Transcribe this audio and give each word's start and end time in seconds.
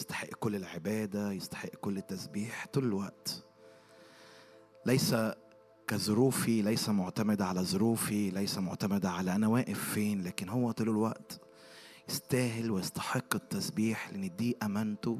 يستحق 0.00 0.28
كل 0.28 0.56
العبادة 0.56 1.32
يستحق 1.32 1.68
كل 1.68 1.96
التسبيح 1.98 2.66
طول 2.72 2.84
الوقت. 2.84 3.44
ليس 4.86 5.14
كظروفي 5.88 6.62
ليس 6.62 6.88
معتمدة 6.88 7.46
على 7.46 7.60
ظروفي 7.62 8.30
ليس 8.30 8.58
معتمدة 8.58 9.10
على 9.10 9.34
أنا 9.34 9.48
واقف 9.48 9.88
فين 9.88 10.22
لكن 10.22 10.48
هو 10.48 10.70
طول 10.70 10.88
الوقت 10.88 11.40
يستاهل 12.08 12.70
ويستحق 12.70 13.34
التسبيح 13.34 14.10
لأن 14.10 14.36
دي 14.36 14.56
أمانته 14.62 15.18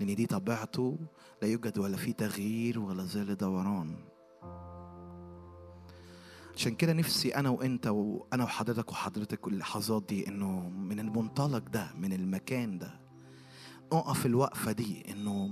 لأن 0.00 0.14
دي 0.14 0.26
طبيعته. 0.26 0.98
لا 1.42 1.48
يوجد 1.48 1.78
ولا 1.78 1.96
في 1.96 2.12
تغيير 2.12 2.78
ولا 2.78 3.02
ظل 3.02 3.36
دوران. 3.36 3.96
عشان 6.56 6.74
كده 6.74 6.92
نفسي 6.92 7.34
أنا 7.34 7.50
وأنت 7.50 7.86
وأنا 7.86 8.44
وحضرتك 8.44 8.90
وحضرتك 8.92 9.48
اللحظات 9.48 10.02
دي 10.08 10.28
إنه 10.28 10.68
من 10.68 11.00
المنطلق 11.00 11.68
ده 11.68 11.90
من 11.98 12.12
المكان 12.12 12.78
ده 12.78 12.99
نقف 13.92 14.26
الوقفة 14.26 14.72
دي 14.72 15.12
إنه 15.12 15.50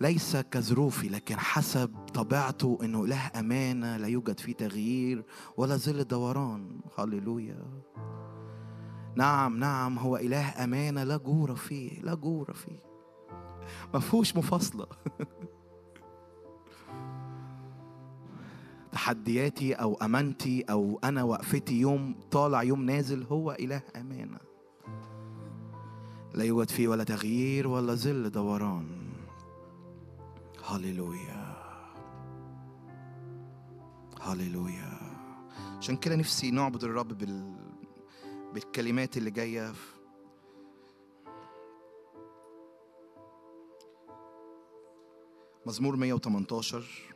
ليس 0.00 0.36
كظروفي 0.36 1.08
لكن 1.08 1.38
حسب 1.38 1.94
طبيعته 2.14 2.78
إنه 2.82 3.06
له 3.06 3.30
أمانة 3.36 3.96
لا 3.96 4.08
يوجد 4.08 4.40
فيه 4.40 4.52
تغيير 4.52 5.24
ولا 5.56 5.76
ظل 5.76 6.04
دوران. 6.04 6.80
هللويا. 6.98 7.62
نعم 9.16 9.56
نعم 9.58 9.98
هو 9.98 10.16
إله 10.16 10.64
أمانة 10.64 11.04
لا 11.04 11.16
جور 11.16 11.54
فيه 11.54 12.00
لا 12.00 12.14
جور 12.14 12.52
فيه. 12.52 12.82
ما 13.94 14.00
فيهوش 14.00 14.36
مفاصلة. 14.36 14.86
تحدياتي 18.92 19.72
أو 19.74 19.94
أمانتي 19.94 20.62
أو 20.62 21.00
أنا 21.04 21.22
وقفتي 21.22 21.74
يوم 21.80 22.14
طالع 22.30 22.62
يوم 22.62 22.82
نازل 22.82 23.22
هو 23.22 23.52
إله 23.52 23.82
أمانة. 23.96 24.53
لا 26.34 26.44
يوجد 26.44 26.70
فيه 26.70 26.88
ولا 26.88 27.04
تغيير 27.04 27.68
ولا 27.68 27.94
ظل 27.94 28.30
دوران. 28.30 28.86
هللويا. 30.64 31.54
هللويا. 34.20 34.98
عشان 35.78 35.96
كده 35.96 36.16
نفسي 36.16 36.50
نعبد 36.50 36.84
الرب 36.84 37.18
بال... 37.18 37.54
بالكلمات 38.54 39.16
اللي 39.16 39.30
جاية 39.30 39.72
مزمور 45.66 45.96
118 45.96 47.13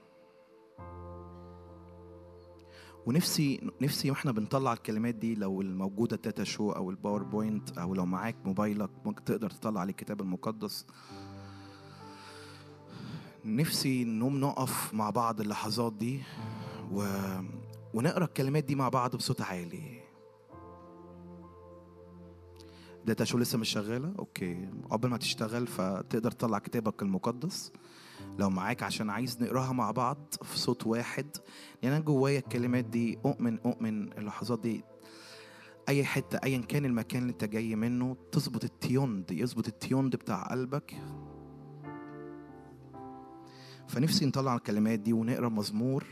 ونفسي 3.08 3.70
نفسي 3.80 4.10
وإحنا 4.10 4.32
بنطلع 4.32 4.72
الكلمات 4.72 5.14
دي 5.14 5.34
لو 5.34 5.60
الموجودة 5.60 6.16
ال 6.16 6.22
data 6.22 6.44
show 6.44 6.70
أو 6.70 6.90
ال 6.90 6.98
PowerPoint 6.98 7.78
أو 7.78 7.94
لو 7.94 8.06
معاك 8.06 8.36
موبايلك 8.44 8.90
ممكن 9.04 9.24
تقدر 9.24 9.50
تطلع 9.50 9.80
عليه 9.80 9.90
الكتاب 9.90 10.20
المقدس. 10.20 10.86
نفسي 13.44 14.04
نقوم 14.04 14.40
نقف 14.40 14.94
مع 14.94 15.10
بعض 15.10 15.40
اللحظات 15.40 15.92
دي 15.92 16.22
و... 16.92 17.06
ونقرأ 17.94 18.24
الكلمات 18.24 18.64
دي 18.64 18.74
مع 18.74 18.88
بعض 18.88 19.16
بصوت 19.16 19.40
عالي. 19.40 20.00
data 23.04 23.24
show 23.24 23.38
لسه 23.38 23.58
مش 23.58 23.68
شغالة؟ 23.68 24.14
Okay. 24.18 24.68
قبل 24.90 25.08
ما 25.08 25.16
تشتغل 25.16 25.66
فتقدر 25.66 26.30
تطلع 26.30 26.58
كتابك 26.58 27.02
المقدس. 27.02 27.72
لو 28.38 28.50
معاك 28.50 28.82
عشان 28.82 29.10
عايز 29.10 29.42
نقراها 29.42 29.72
مع 29.72 29.90
بعض 29.90 30.34
في 30.42 30.58
صوت 30.58 30.86
واحد. 30.86 31.36
لأن 31.82 31.92
أنا 31.92 32.04
جوايا 32.04 32.38
الكلمات 32.38 32.84
دي 32.84 33.18
أؤمن 33.26 33.58
أؤمن 33.58 34.12
اللحظات 34.12 34.60
دي 34.60 34.84
أي 35.88 36.04
حتة 36.04 36.38
ايا 36.44 36.58
كان 36.58 36.84
المكان 36.84 37.22
اللي 37.22 37.32
أنت 37.32 37.44
جاي 37.44 37.76
منه 37.76 38.16
تظبط 38.32 38.64
ال 38.64 38.77
tune 38.77 39.30
يظبط 39.30 39.68
ال 39.68 39.78
tune 39.78 40.16
بتاع 40.16 40.42
قلبك. 40.42 40.94
فنفسي 43.88 44.26
نطلع 44.26 44.54
الكلمات 44.54 44.98
دي 44.98 45.12
ونقرأ 45.12 45.48
مزمور 45.48 46.04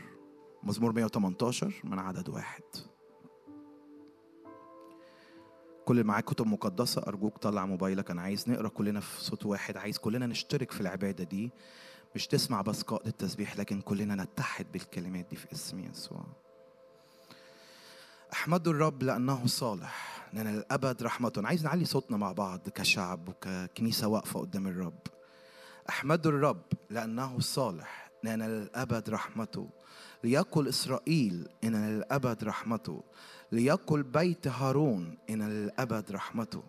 مزمور 0.63 0.93
118 0.93 1.73
من 1.83 1.99
عدد 1.99 2.29
واحد. 2.29 2.63
كل 5.85 5.93
اللي 5.93 6.03
معاك 6.03 6.23
كتب 6.23 6.47
مقدسة 6.47 7.01
أرجوك 7.07 7.37
طلع 7.37 7.65
موبايلك 7.65 8.11
أنا 8.11 8.21
عايز 8.21 8.49
نقرأ 8.49 8.67
كلنا 8.67 8.99
في 8.99 9.23
صوت 9.23 9.45
واحد 9.45 9.77
عايز 9.77 9.97
كلنا 9.97 10.25
نشترك 10.25 10.71
في 10.71 10.81
العبادة 10.81 11.23
دي. 11.23 11.51
مش 12.17 12.27
تسمع 12.27 12.61
بس 12.61 12.81
قائد 12.81 13.07
التسبيح 13.07 13.57
لكن 13.57 13.81
كلنا 13.81 14.23
نتحد 14.23 14.71
بالكلمات 14.71 15.25
دي 15.29 15.35
في 15.35 15.51
اسم 15.51 15.79
يسوع. 15.79 16.25
احمدوا 18.33 18.73
الرب 18.73 19.03
لأنه 19.03 19.47
صالح 19.47 20.27
لأن 20.33 20.47
الأبد 20.47 21.03
رحمته 21.03 21.47
عايز 21.47 21.63
نعلي 21.63 21.85
صوتنا 21.85 22.17
مع 22.17 22.31
بعض 22.31 22.69
كشعب 22.69 23.29
وككنيسة 23.29 24.07
واقفة 24.07 24.39
قدام 24.39 24.67
الرب. 24.67 24.99
احمدوا 25.89 26.31
الرب 26.31 26.63
لأنه 26.89 27.39
صالح 27.39 28.11
لأن 28.23 28.41
الأبد 28.41 29.09
رحمته. 29.09 29.69
ليقل 30.23 30.67
إسرائيل 30.67 31.49
إن 31.63 31.89
للابد 31.89 32.43
رحمته. 32.43 33.03
ليقل 33.51 34.03
بيت 34.03 34.47
هارون 34.47 35.17
إن 35.29 35.49
للابد 35.49 36.11
رحمته. 36.11 36.63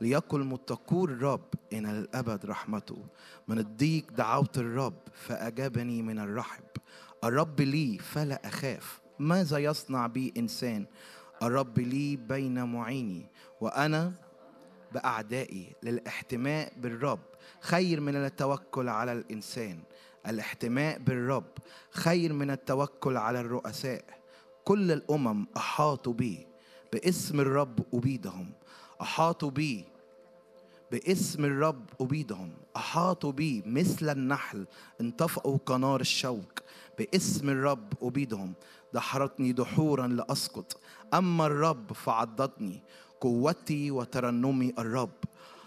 ليقل 0.00 0.44
متقو 0.44 1.04
الرب 1.04 1.48
إن 1.72 1.86
الأبد 1.86 2.46
رحمته. 2.46 3.06
من 3.48 3.58
الضيق 3.58 4.12
دعوت 4.12 4.58
الرب 4.58 4.98
فأجابني 5.12 6.02
من 6.02 6.18
الرحب. 6.18 6.64
الرب 7.24 7.60
لي 7.60 7.98
فلا 7.98 8.46
أخاف. 8.48 9.00
ماذا 9.18 9.58
يصنع 9.58 10.06
بي 10.06 10.34
إنسان؟ 10.36 10.86
الرب 11.42 11.78
لي 11.78 12.16
بين 12.16 12.64
معيني 12.64 13.26
وأنا 13.60 14.12
بأعدائي 14.92 15.72
للاحتماء 15.82 16.72
بالرب. 16.76 17.20
خير 17.60 18.00
من 18.00 18.16
التوكل 18.16 18.88
على 18.88 19.12
الإنسان 19.12 19.78
الاحتماء 20.26 20.98
بالرب. 20.98 21.50
خير 21.90 22.32
من 22.32 22.50
التوكل 22.50 23.16
على 23.16 23.40
الرؤساء. 23.40 24.04
كل 24.64 24.92
الأمم 24.92 25.46
أحاطوا 25.56 26.12
بي 26.12 26.46
باسم 26.92 27.40
الرب 27.40 27.80
أبيدهم. 27.94 28.52
أحاطوا 29.00 29.50
بي 29.50 29.84
باسم 30.92 31.44
الرب 31.44 31.84
أبيدهم. 32.00 32.50
أحاطوا 32.76 33.32
بي 33.32 33.62
مثل 33.66 34.08
النحل 34.08 34.66
انطفأوا 35.00 35.58
كنار 35.58 36.00
الشوك. 36.00 36.62
باسم 36.98 37.48
الرب 37.48 37.92
أبيدهم. 38.02 38.52
دحرتني 38.94 39.52
دحورا 39.52 40.06
لأسقط. 40.06 40.80
أما 41.14 41.46
الرب 41.46 41.92
فعضدني 41.92 42.82
قوتي 43.20 43.90
وترنمي 43.90 44.72
الرب. 44.78 45.18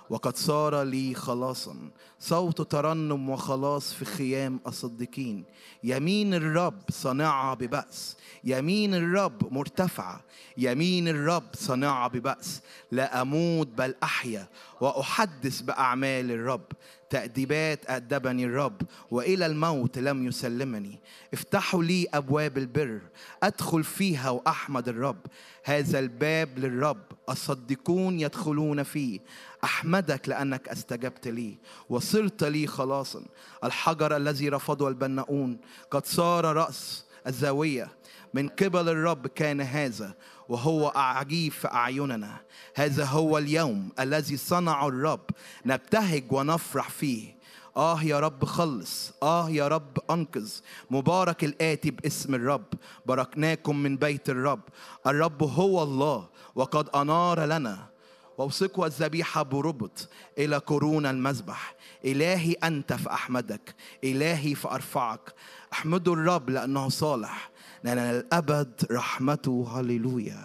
وقد 0.09 0.37
صار 0.37 0.83
لي 0.83 1.13
خلاصا. 1.13 1.75
صوت 2.19 2.61
ترنم 2.61 3.29
وخلاص 3.29 3.93
في 3.93 4.05
خيام 4.05 4.59
الصديقين. 4.67 5.43
يمين 5.83 6.33
الرب 6.33 6.81
صانعة 6.89 7.55
ببأس. 7.55 8.17
يمين 8.43 8.95
الرب 8.95 9.53
مرتفعة 9.53 10.21
يمين 10.57 11.07
الرب 11.07 11.43
صانعة 11.53 12.07
ببأس. 12.07 12.61
لا 12.91 13.21
أموت 13.21 13.67
بل 13.67 13.95
أحيا. 14.03 14.47
وأحدث 14.81 15.61
بأعمال 15.61 16.31
الرب 16.31 16.65
تأديبات 17.09 17.89
أدبني 17.89 18.45
الرب 18.45 18.81
وإلى 19.11 19.45
الموت 19.45 19.97
لم 19.97 20.27
يسلمني. 20.27 20.99
افتحوا 21.33 21.83
لي 21.83 22.07
أبواب 22.13 22.57
البر 22.57 22.99
أدخل 23.43 23.83
فيها 23.83 24.29
وأحمد 24.29 24.89
الرب. 24.89 25.17
هذا 25.63 25.99
الباب 25.99 26.59
للرب 26.59 27.03
الصديقون 27.29 28.19
يدخلون 28.19 28.83
فيه. 28.83 29.19
أحمدك 29.63 30.29
لأنك 30.29 30.69
استجبت 30.69 31.27
لي 31.27 31.57
وصرت 31.89 32.43
لي 32.43 32.67
خلاصا. 32.67 33.25
الحجر 33.63 34.17
الذي 34.17 34.49
رفضه 34.49 34.87
البناؤون 34.87 35.57
قد 35.91 36.05
صار 36.05 36.45
رأس 36.45 37.05
الزاوية. 37.27 37.87
من 38.33 38.47
قبل 38.47 38.89
الرب 38.89 39.27
كان 39.27 39.61
هذا 39.61 40.13
وهو 40.49 40.91
عجيب 40.95 41.51
في 41.51 41.67
أعيننا. 41.67 42.41
هذا 42.75 43.05
هو 43.05 43.37
اليوم 43.37 43.89
الذي 43.99 44.37
صنعه 44.37 44.87
الرب. 44.87 45.25
نبتهج 45.65 46.23
ونفرح 46.31 46.89
فيه. 46.89 47.39
آه 47.77 48.03
يا 48.03 48.19
رب 48.19 48.45
خلص. 48.45 49.13
آه 49.23 49.49
يا 49.49 49.67
رب 49.67 49.97
أنقذ. 50.11 50.51
مبارك 50.91 51.43
الآتي 51.43 51.91
باسم 51.91 52.35
الرب. 52.35 52.65
باركناكم 53.05 53.75
من 53.77 53.97
بيت 53.97 54.29
الرب. 54.29 54.61
الرب 55.07 55.43
هو 55.43 55.83
الله 55.83 56.27
وقد 56.55 56.89
أنار 56.89 57.45
لنا. 57.45 57.89
وأوثقوا 58.37 58.85
الذبيحة 58.85 59.43
بربط 59.43 60.09
إلى 60.37 60.57
قرون 60.57 61.05
المذبح. 61.05 61.75
إلهي 62.05 62.53
أنت 62.53 62.93
فأحمدك. 62.93 63.75
إلهي 64.03 64.55
فأرفعك. 64.55 65.33
أحمدوا 65.73 66.15
الرب 66.15 66.49
لأنه 66.49 66.89
صالح. 66.89 67.49
لأن 67.83 67.97
الأبد 67.97 68.85
رحمته 68.91 69.67
هللويا 69.75 70.43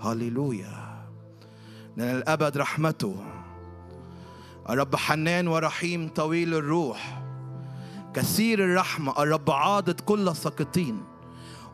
هللويا. 0.00 1.04
لأن 1.96 2.16
الأبد 2.16 2.58
رحمته. 2.58 3.16
الرب 4.70 4.96
حنان 4.96 5.48
ورحيم 5.48 6.08
طويل 6.08 6.54
الروح. 6.54 7.22
كثير 8.14 8.64
الرحمة. 8.64 9.22
الرب 9.22 9.50
عاضد 9.50 10.00
كل 10.00 10.28
الساقطين 10.28 11.02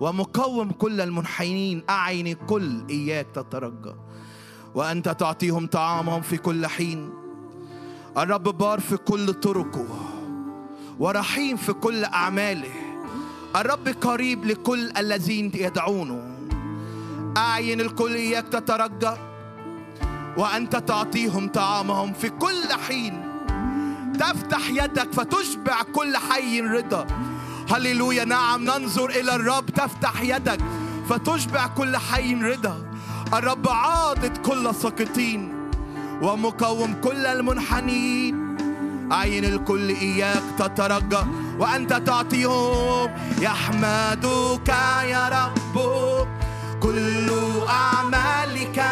ومقوم 0.00 0.70
كل 0.70 1.00
المنحنين. 1.00 1.82
أعين 1.90 2.32
كل 2.32 2.87
إياك 2.90 3.26
تترجى. 3.34 3.94
وأنت 4.75 5.08
تعطيهم 5.08 5.66
طعامهم 5.66 6.22
في 6.22 6.37
كل 6.37 6.66
حين. 6.66 7.11
الرب 8.19 8.43
بار 8.43 8.81
في 8.81 8.96
كل 8.96 9.34
طرقه. 9.34 9.87
ورحيم 10.99 11.56
في 11.56 11.72
كل 11.72 12.05
أعماله. 12.05 12.83
الرب 13.56 13.88
قريب 13.88 14.44
لكل 14.44 14.90
الذين 14.96 15.52
يدعونه. 15.54 16.20
أعين 17.36 17.80
الكل 17.80 18.14
إياك 18.14 18.48
تترجى 18.48 19.14
وأنت 20.36 20.76
تعطيهم 20.76 21.48
طعامهم 21.48 22.12
في 22.12 22.28
كل 22.28 22.72
حين. 22.88 23.22
تفتح 24.20 24.70
يدك 24.70 25.12
فتشبع 25.12 25.82
كل 25.82 26.16
حي 26.16 26.60
رضا. 26.60 27.06
هللويا 27.70 28.24
نعم 28.24 28.64
ننظر 28.64 29.10
إلى 29.10 29.34
الرب. 29.34 29.70
تفتح 29.70 30.22
يدك 30.22 30.60
فتشبع 31.08 31.66
كل 31.66 31.96
حي 31.96 32.34
رضا. 32.34 32.86
الرب 33.34 33.68
عاضد 33.68 34.36
كل 34.36 34.74
ساقطين 34.74 35.70
ومقوم 36.22 36.94
كل 37.00 37.26
المنحنين. 37.26 38.44
عين 39.10 39.44
الكل 39.44 39.88
إياك 39.88 40.42
تترجى 40.58 41.22
وأنت 41.58 41.92
تعطيهم. 41.92 43.10
يحمدك 43.40 44.68
يا 45.04 45.28
رب 45.28 45.76
كل 46.82 47.30
أعمالك 47.68 48.84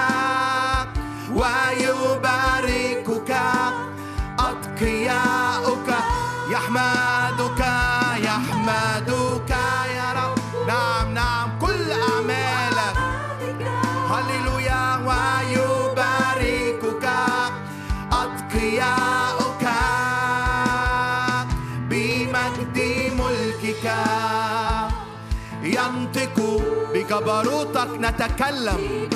نتكلم 28.23 29.09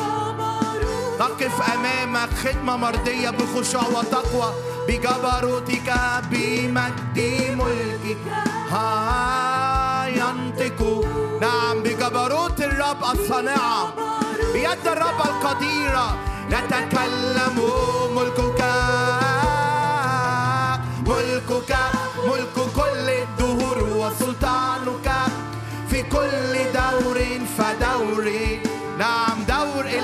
تقف 1.19 1.75
أمامك 1.75 2.29
خدمة 2.45 2.77
مرضية 2.77 3.31
بخشوع 3.31 3.83
وتقوى. 3.83 4.53
بجبروتك 4.89 5.93
بمجد 6.31 7.19
ملكك 7.59 8.19
ها 8.71 10.07
ينطق. 10.07 11.05
نعم 11.41 11.83
بجبروت 11.83 12.61
الرب 12.61 13.05
الصانعة 13.15 13.95
بيد 14.53 14.87
الرب 14.87 15.21
القديرة. 15.21 16.17
نتكلم 16.51 17.59
ملكك. 18.17 18.65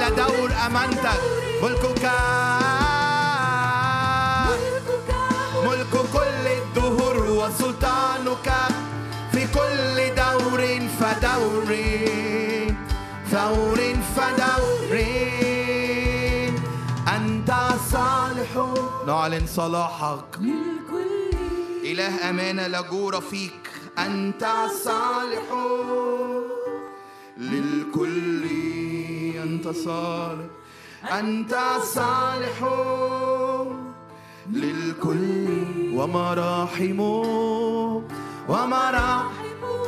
إلى 0.02 0.10
دور 0.16 0.50
أمانتك 0.66 1.20
ملكك. 1.62 2.04
ملك 5.66 5.94
كل 6.12 6.46
الدهور 6.46 7.16
وسلطانك. 7.30 8.48
في 9.32 9.46
كل 9.46 10.14
دور 10.14 10.80
فدور. 11.00 11.70
ثور 13.30 13.80
فدور. 14.16 14.94
أنت 17.16 17.50
صالح. 17.92 18.50
نعلن 19.06 19.46
صلاحك. 19.46 20.38
إله 21.84 22.30
أمانة 22.30 22.66
لا 22.66 22.80
جور 22.80 23.20
فيك. 23.20 23.70
أنت 23.98 24.46
صالح 24.84 25.46
للكل. 27.38 28.61
أنت 29.62 29.76
صالح 29.76 30.46
أنت 31.12 31.54
صالح 31.94 32.58
للكل 34.50 35.46
ومراحم 35.94 37.00
ومراحم. 38.48 39.28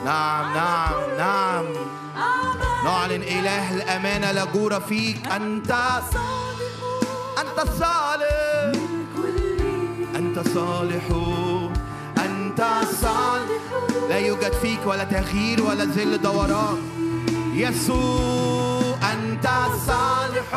نعم 0.04 0.54
نعم 0.54 0.94
نعم. 1.18 1.64
نعلن 2.84 3.22
إله 3.22 3.74
الأمانة 3.74 4.32
لا 4.32 4.44
فيك. 4.78 5.26
أنت 5.26 5.70
أنت 7.38 7.58
صالح. 7.80 8.78
أنت 10.16 10.48
صالح 10.54 11.04
أنت 12.18 12.60
صالح. 13.02 13.62
لا 14.08 14.18
يوجد 14.18 14.52
فيك 14.52 14.86
ولا 14.86 15.04
تغيير 15.04 15.62
ولا 15.62 15.84
ذل 15.84 16.22
دوران. 16.22 16.78
يسوع. 17.54 18.73
أنت 19.44 19.72
صالح 19.86 20.50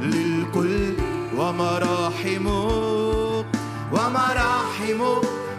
للكل 0.00 0.94
ومراحم 1.36 2.46
ومراحم 3.92 5.00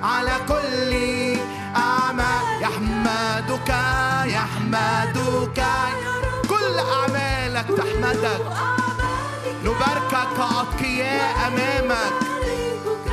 على 0.04 0.36
كل 0.48 0.94
أعمال. 1.76 2.62
يحمدك 2.62 3.70
يحمدك. 4.26 5.64
كل 6.50 6.80
أعمالك 6.80 7.68
تحمدك. 7.78 8.42
نباركك 9.64 10.28
كأتقياء 10.38 11.48
أمامك. 11.48 12.14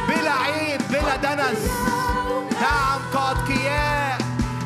بلا 0.09 0.33
عيب 0.33 0.81
بلا 0.91 1.17
دنس. 1.17 1.71
نعم 2.63 3.01
كأتقياء. 3.13 4.19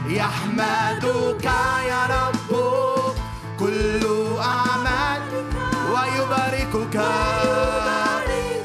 يحمدك 0.08 1.44
يا 1.88 2.06
رب. 2.06 2.35
ويباركك 6.76 7.00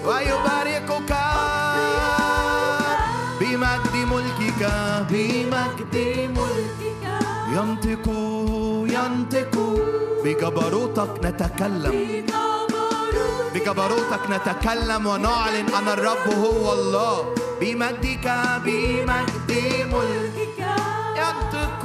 ويباركك 0.06 1.12
بمجد 3.40 3.96
ملكك 4.12 4.62
بمجد 5.10 5.96
ملكك 6.38 7.04
ينطق 7.56 8.06
ينطق 8.96 9.54
بجبروتك 10.24 11.14
نتكلم 11.26 11.96
بجبروتك 13.54 14.24
نتكلم 14.30 15.06
ونعلن 15.08 15.68
أن 15.78 15.88
الرب 15.88 16.26
هو 16.44 16.74
الله 16.74 17.36
بمجدك 17.62 18.28
بمجد 18.66 19.52
ملكك 19.94 20.60
ينطق 21.18 21.82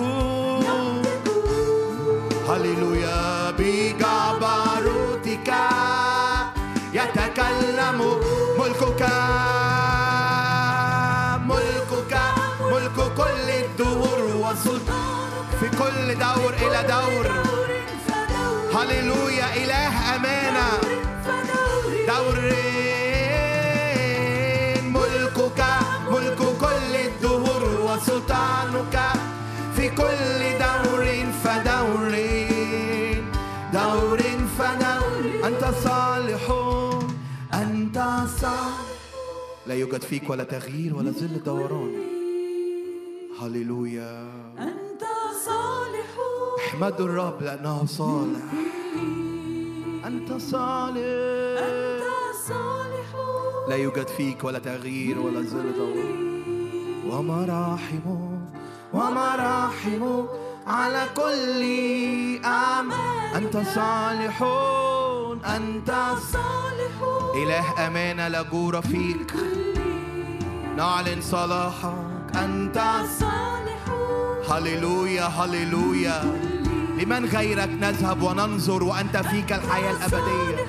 هللويا 2.48 3.50
بجبروتك 3.58 5.50
ملكك 7.92 9.02
ملكك 11.50 12.14
ملك 12.72 12.98
كل 13.16 13.50
الدهور 13.50 14.20
وسلطان 14.36 15.30
في 15.60 15.68
كل 15.68 16.18
دور 16.18 16.52
إلى 16.62 16.80
دور. 16.88 17.26
هللويا 18.74 19.48
إله 19.56 20.16
أمانة. 20.16 20.68
دورين 22.08 23.15
لا 39.66 39.74
يوجد 39.74 40.02
فيك 40.02 40.30
ولا 40.30 40.44
تغيير 40.44 40.96
ولا 40.96 41.10
ظل 41.10 41.42
دوران. 41.42 41.94
هللويا. 43.40 44.30
أنت 44.58 45.02
صالح. 45.44 46.10
احمدوا 46.66 47.06
الرب 47.06 47.42
لأنه 47.42 47.86
صالح. 47.86 48.44
أنت 50.04 50.32
صالح. 50.32 50.96
أنت 51.58 52.04
صالح. 52.48 53.08
لا 53.68 53.76
يوجد 53.76 54.08
فيك 54.08 54.44
ولا 54.44 54.58
تغيير 54.58 55.18
ولا 55.18 55.40
ظل 55.40 55.72
دوران. 55.76 56.42
ومراحم 57.10 58.06
ومراحم 58.94 60.26
على 60.66 61.06
كل 61.16 61.62
أعمال 62.44 63.34
أنت 63.34 63.56
صالح. 63.56 64.42
أنت 65.56 65.90
صالح. 66.32 66.55
إله 67.36 67.86
أمانة 67.86 68.28
لا 68.28 68.42
جور 68.42 68.82
فيك. 68.82 69.32
نعلن 70.76 71.20
صلاحك 71.20 72.36
أنت. 72.36 72.78
صالح 73.20 73.82
هللويا 74.50 75.24
هللويا. 75.24 76.24
لمن 76.98 77.24
غيرك 77.24 77.68
نذهب 77.68 78.22
وننظر 78.22 78.82
وأنت 78.84 79.16
فيك 79.16 79.52
الحياة 79.52 79.90
الأبدية. 79.90 80.66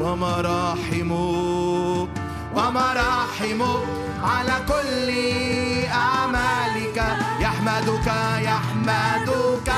ومراحمك 0.00 1.12
ومراحمك 2.56 3.82
على 4.22 4.56
كل 4.68 5.08
أعمالك. 5.92 6.98
يحمدك 7.40 8.08
يحمدك. 8.40 9.72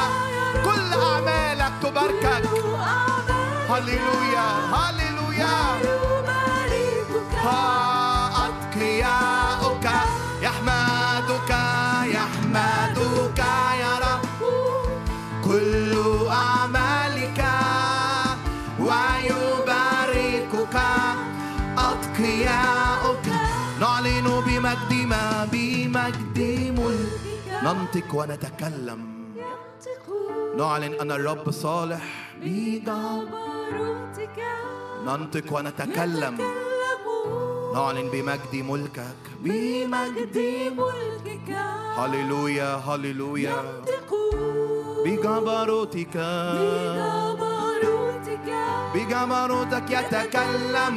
كل 0.65 0.89
أعمالك 1.03 1.73
تباركك. 1.83 2.45
هللويا 3.71 4.47
هللويا 4.75 5.57
ها 7.45 8.31
أتقياؤك 8.47 9.87
يحمدك 10.43 11.51
يحمدك 12.15 13.39
يا 13.81 13.93
رب 14.05 14.23
كل 15.45 15.93
أعمالك 16.31 17.45
ويباركك 18.81 20.77
أتقياؤك 21.79 23.27
نعلن 23.81 24.43
بمجد 24.47 24.93
ما 25.07 25.49
بمجد 25.53 26.39
ملك 26.79 27.21
ننطق 27.63 28.15
ونتكلم 28.15 29.14
نعلن 30.59 30.95
أن 31.01 31.11
الرب 31.13 31.51
صالح. 31.51 32.05
بجبر 32.43 33.75
ننطق 35.07 35.53
ونتكلم. 35.53 36.35
نعلن 37.75 38.09
بمجد 38.13 38.55
ملكك. 38.55 39.23
بمجد 39.41 40.37
ملكك. 40.79 41.51
هللويا 41.97 42.71
هللويا. 42.87 43.59
بجبروتك 45.05 46.17
بجبروتك 46.65 48.49
بجبروتك 48.95 49.91
يتكلم. 49.91 50.97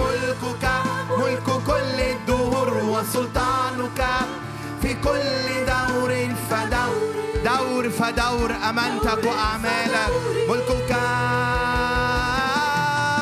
ملكك 0.00 0.64
ملك 1.18 1.48
كل 1.66 1.98
الدهور 2.12 2.70
وسلطانك. 2.92 4.00
كل 5.04 5.66
دور 5.66 6.12
فدور 6.50 6.96
دور 7.44 7.90
فدور 7.90 8.50
أمانتك 8.68 9.24
وأعمالك 9.24 10.12
ملكك 10.48 10.92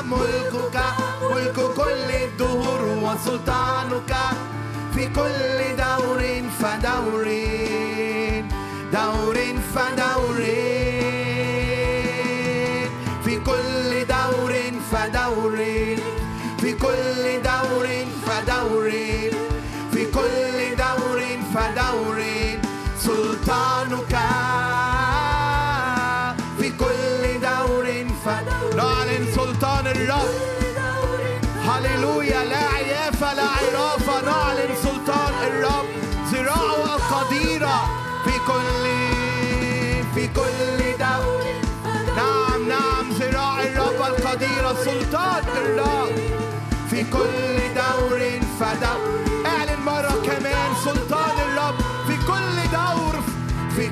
ملكك 0.05 0.77
ملك 1.35 1.57
كل 1.77 2.09
الدهور 2.25 2.83
وسلطانك. 3.05 4.13
في 4.95 5.07
كل 5.07 5.59
دور 5.77 6.23
فدور 6.61 7.27
دور 8.93 9.37
فدور. 9.75 10.43
في 13.25 13.37
كل 13.47 14.07
دور 14.07 14.53
فدور. 14.93 15.59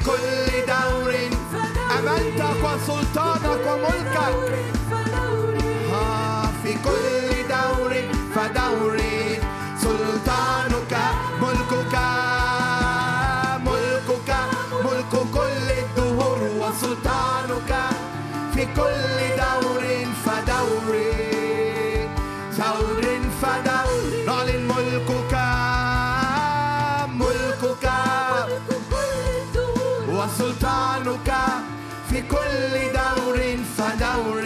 كل 0.07 0.47
دور. 0.71 1.12
أمانتك 1.99 2.61
وسلطانك 2.64 3.66
وملكك 3.66 4.35
في 6.62 6.73
كل 6.85 7.49
دور 7.52 7.92
فدور. 8.35 8.99
سلطانك 9.83 10.92
ملكك 11.42 11.95
ملكك 13.66 14.30
ملك 14.85 15.12
كل 15.35 15.66
الدهور. 15.83 16.40
وسلطانك 16.61 17.73
في 18.54 18.62
كل 18.64 19.19
دور 19.40 19.85
فدور. 20.25 20.97
دور 22.59 23.04
فدور. 23.42 23.70
وسلطانك 30.61 31.33
في 32.11 32.23
كل 32.23 32.75
دور 32.93 33.57
فدور. 33.76 34.45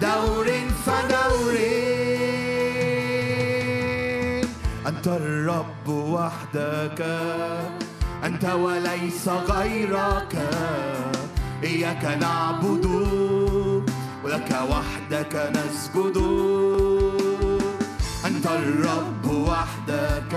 دور 0.00 0.46
فدور. 0.86 1.56
أنت 4.86 5.06
الرب 5.06 5.88
وحدك. 5.88 7.06
أنت 8.24 8.44
وليس 8.44 9.28
غيرك. 9.28 10.50
إياك 11.64 12.04
نعبد. 12.04 12.86
ولك 14.24 14.58
وحدك 14.70 15.52
نسجد. 15.56 16.16
أنت 18.26 18.46
الرب 18.46 19.26
وحدك. 19.26 20.36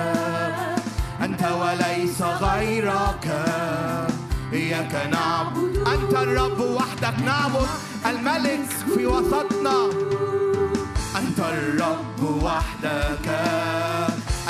أنت 1.30 1.52
وليس 1.62 2.22
غيرك. 2.22 3.26
إياك 4.54 5.10
نعبد. 5.12 5.78
أنت 5.88 6.14
الرب 6.14 6.60
وحدك 6.60 7.20
نعبد. 7.26 7.68
الملك 8.06 8.66
في 8.96 9.06
وسطنا. 9.06 9.90
أنت 11.16 11.40
الرب 11.40 12.44
وحدك. 12.44 13.28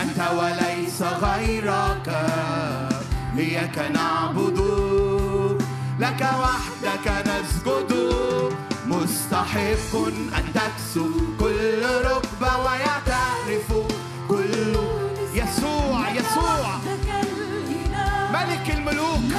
أنت 0.01 0.19
وليس 0.39 1.01
غيرك. 1.01 2.07
إياك 3.37 3.91
نعبد. 3.93 4.59
لك 5.99 6.21
وحدك 6.21 7.07
نسجد. 7.27 7.91
مستحق 8.87 9.95
أن 10.37 10.45
تكسو 10.53 11.07
كل 11.39 11.81
ركبة 12.05 12.57
ويعترف 12.57 13.08
ملك 18.69 18.77
الملوك. 18.77 19.33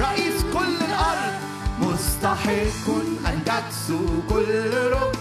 رئيس 0.00 0.42
كل 0.52 0.76
الأرض. 0.84 1.34
مستحق 1.80 2.86
أن 3.26 3.44
تكسو 3.46 4.00
كل 4.28 4.70
ركبة 4.92 5.20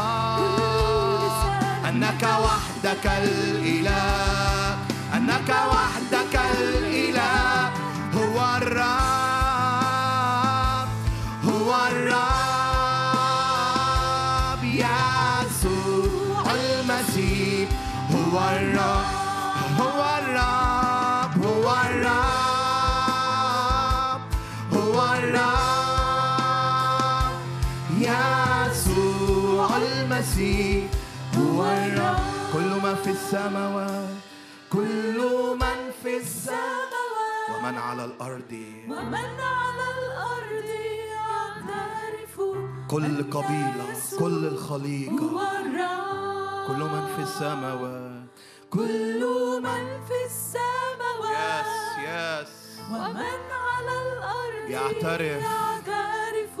آه، 0.00 1.88
أنك 1.88 2.22
وحدك 2.22 3.06
الإله. 3.06 4.78
أنك 5.16 5.48
وحدك 5.48 6.40
الإله. 6.58 7.70
هو 8.14 8.56
الرب. 8.56 8.84
هو 11.44 11.74
الرب 11.90 12.24
يسوع 14.64 16.44
المسيح. 16.54 17.68
هو 18.12 18.36
الرب. 18.50 19.03
المسيح 30.36 30.90
هو 31.36 31.64
الرب. 31.64 32.16
كل 32.52 32.82
ما 32.82 32.94
في 32.94 33.10
السماوات. 33.10 34.08
كل 34.72 35.18
من 35.60 35.92
في 36.02 36.16
السماوات. 36.16 37.48
ومن 37.58 37.78
على 37.78 38.04
الأرض. 38.04 38.52
ومن 38.88 39.40
على 39.40 39.86
الأرض 39.98 40.70
يعترف. 41.14 42.40
كل 42.90 43.30
قبيلة. 43.30 43.96
كل 44.18 44.46
الخليقة. 44.46 45.24
هو 45.24 45.40
الرب. 45.40 46.66
كل 46.66 46.82
من 46.82 47.06
في 47.16 47.22
السماوات. 47.22 48.24
كل 48.70 49.20
من 49.62 49.84
في 50.08 50.18
السماوات. 50.26 51.66
يس 51.98 52.80
ومن 52.90 53.40
على 53.68 53.94
الأرض 54.02 54.70
يعترف. 54.70 55.42
يعترف 55.42 56.56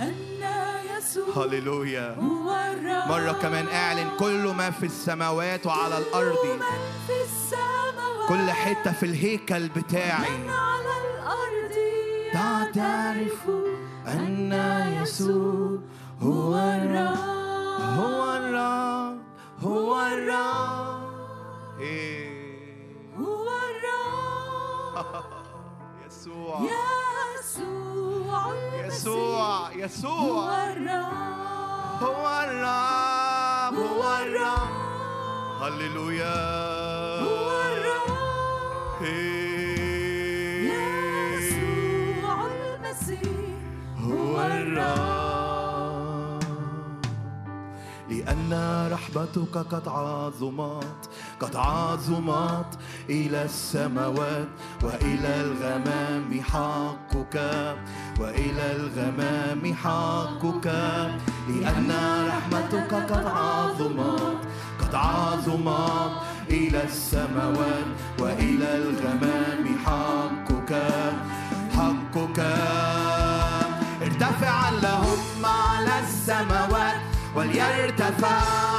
أن 0.00 0.42
هللويا. 1.36 2.16
مرة 3.08 3.32
كمان 3.32 3.68
اعلن 3.68 4.10
كل 4.18 4.52
ما 4.56 4.70
في 4.70 4.86
السماوات 4.86 5.66
وعلى 5.66 5.98
الأرض. 5.98 6.46
من 6.46 6.60
كل 8.28 8.50
حتة 8.50 8.92
في 8.92 9.06
الهيكل 9.06 9.60
من 9.62 9.68
بتاعي 9.68 10.48
على 10.48 10.94
الأرض 11.04 11.74
تعترف 12.32 13.50
أن 14.06 14.52
يسوع 15.02 15.78
هو 16.22 16.56
الرب. 16.56 17.18
هو 17.98 18.36
الرب. 18.36 19.18
هو 19.62 20.00
الرب. 20.06 21.10
إيه. 21.80 22.34
هو 23.18 23.48
الرب. 23.48 25.24
يسوع. 26.24 26.60
يسوع 27.38 28.52
المسيح. 28.52 28.86
يسوع. 28.86 29.68
هو 29.68 29.70
يسوع 29.74 30.72
الرب. 30.72 32.02
هو 32.02 32.24
الرب 32.48 33.74
هو 33.74 34.02
الرب. 34.22 34.72
هللويا. 35.62 36.36
هو 37.20 37.48
الرب. 37.72 39.04
يسوع 41.44 42.38
المسيح. 42.46 43.58
هو 44.00 44.40
الرب. 44.40 45.13
لأن 48.50 48.92
رحمتك 48.92 49.56
قد 49.56 49.88
عظمت 49.88 51.10
قد 51.40 51.56
عظمت 51.56 52.78
إلى 53.10 53.44
السماوات 53.44 54.48
وإلى 54.82 55.40
الغمام 55.40 56.40
حقك 56.42 57.36
وإلى 58.20 58.72
الغمام 58.76 59.74
حقك. 59.74 60.66
لأن 61.48 61.92
رحمتك 62.28 62.94
قد 62.94 63.26
عظمت 63.26 64.38
قد 64.80 64.94
عظمت 64.94 66.12
إلى 66.50 66.84
السماوات 66.84 67.86
وإلى 68.18 68.76
الغمام 68.76 69.78
حقك. 69.86 70.82
حقك. 71.76 72.38
ارتفع 74.02 74.68
اللهم 74.68 75.46
على 75.46 76.00
السماوات. 76.00 76.83
وليرتفع 77.34 78.73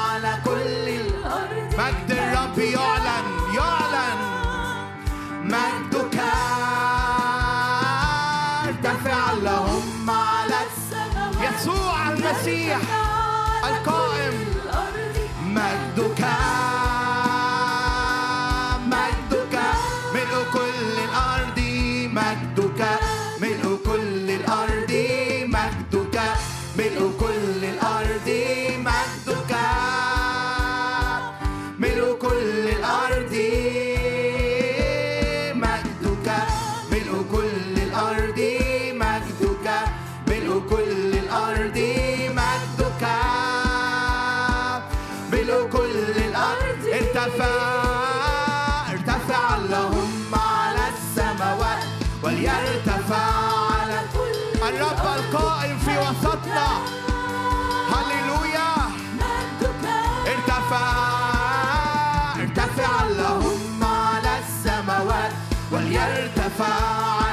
وليرتفع 65.76 67.25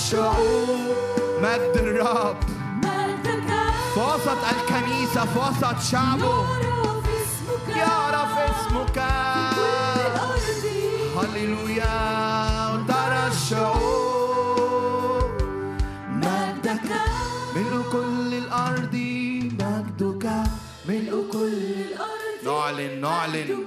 الشعوب 0.00 0.96
مجد 1.42 1.76
الرب. 1.76 2.36
في 3.94 4.00
وسط 4.00 4.40
الكنيسة 4.52 5.24
في 5.24 5.38
وسط 5.38 5.78
شعبه 5.90 6.46
يعرف 7.68 8.38
اسمك. 8.38 8.98
هللويا. 11.16 11.96
ولترى 12.72 13.26
الشعوب 13.32 13.70
مجدك 16.08 16.88
ملء 17.56 17.82
كل 17.92 18.34
الأرض 18.34 18.94
مجدك. 19.60 20.24
ملء 20.88 21.14
كل 21.32 21.84
نعلن 22.44 23.00
نعلن. 23.00 23.64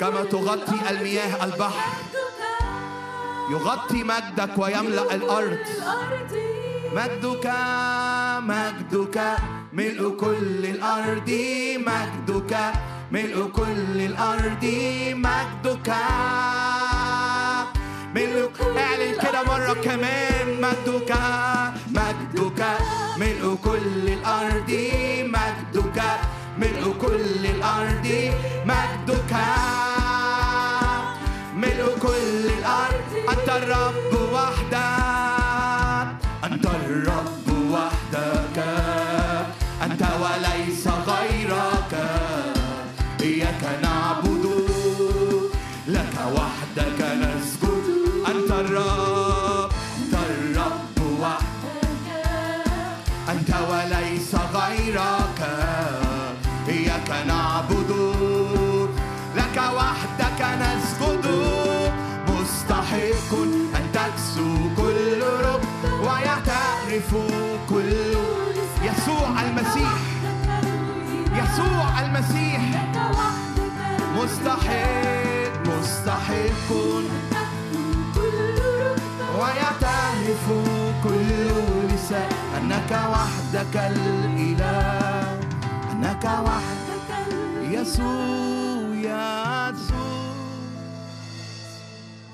كما 0.00 0.24
تغطي 0.24 0.90
المياه 0.90 1.44
البحر. 1.44 1.92
يغطي 3.52 4.04
مجدك 4.04 4.58
ويملأ 4.58 5.14
الأرض. 5.14 5.58
مجدك 6.96 7.46
مجدك 8.50 9.16
ملء 9.72 10.16
كل 10.16 10.66
الأرض. 10.74 11.30
مجدك 11.88 12.52
ملء 13.12 13.38
كل 13.58 13.96
الأرض. 14.10 14.64
مجدك 15.26 15.88
ملء 18.14 18.50
اعلن 18.84 19.12
كده 19.22 19.42
مرة 19.42 19.74
كمان. 19.84 20.46
مجدك 20.64 21.12
مجدك 21.98 22.60
ملء 23.20 23.44
كل 23.64 24.04
الأرض. 24.16 24.70
مجدك 25.36 25.98
ملء 26.58 26.84
كل 27.00 27.46
الأرض. 27.54 28.06
مجدك. 28.70 29.32
الرب 33.56 34.32
وحدك 34.32 35.41
المسيح. 72.22 72.62
مستحق 74.16 75.66
مستحق 75.66 76.70
ويعترف 79.38 80.46
كل 81.04 81.30
لسان 81.94 82.30
أنك 82.56 82.90
وحدك 82.90 83.76
الإله. 83.76 85.40
أنك 85.92 86.24
وحدك 86.24 87.10
يسوع 87.62 88.92
يسوع. 88.94 90.22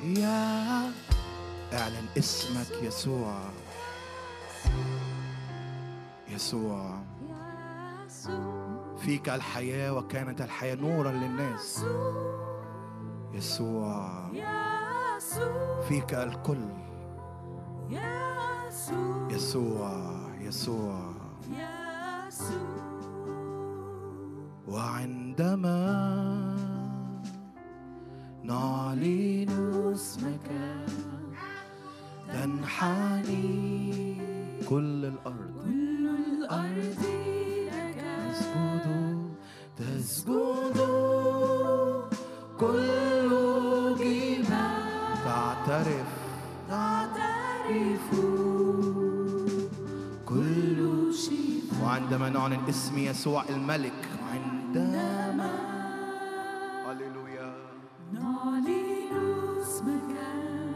يا 0.04 0.92
اعلن 1.72 2.06
اسمك 2.18 2.82
يسوع. 2.82 3.38
يسوع. 6.28 6.98
يسوع. 8.06 8.67
فيك 8.98 9.28
الحياة 9.28 9.94
وكانت 9.94 10.40
الحياة 10.40 10.74
نورا 10.74 11.12
للناس. 11.12 11.84
يسوع. 13.32 14.30
فيك 15.88 16.14
الكل. 16.14 16.68
يسوع. 19.30 19.90
يسوع. 20.40 21.12
وعندما 24.68 25.78
نعلن 28.42 29.48
اسمك 29.94 30.50
تنحني 32.32 33.88
كل 34.68 35.04
الأرض. 35.04 35.64
كل 35.64 36.08
الأرض. 36.08 37.37
وعندما 51.82 52.28
نعلن 52.28 52.60
اسم 52.68 52.98
يسوع 52.98 53.44
الملك. 53.48 54.08
عندما 54.32 55.52
هللويا. 56.86 57.54
نعلن 58.12 58.68
اسمك. 59.62 60.16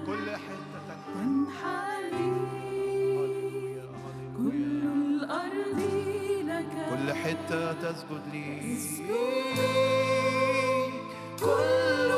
كل 0.06 0.30
حتة. 0.30 0.88
تنحني 1.14 2.01
حتة 7.32 7.72
تسجد 7.72 8.24
لي. 8.32 8.44
كل 11.40 12.10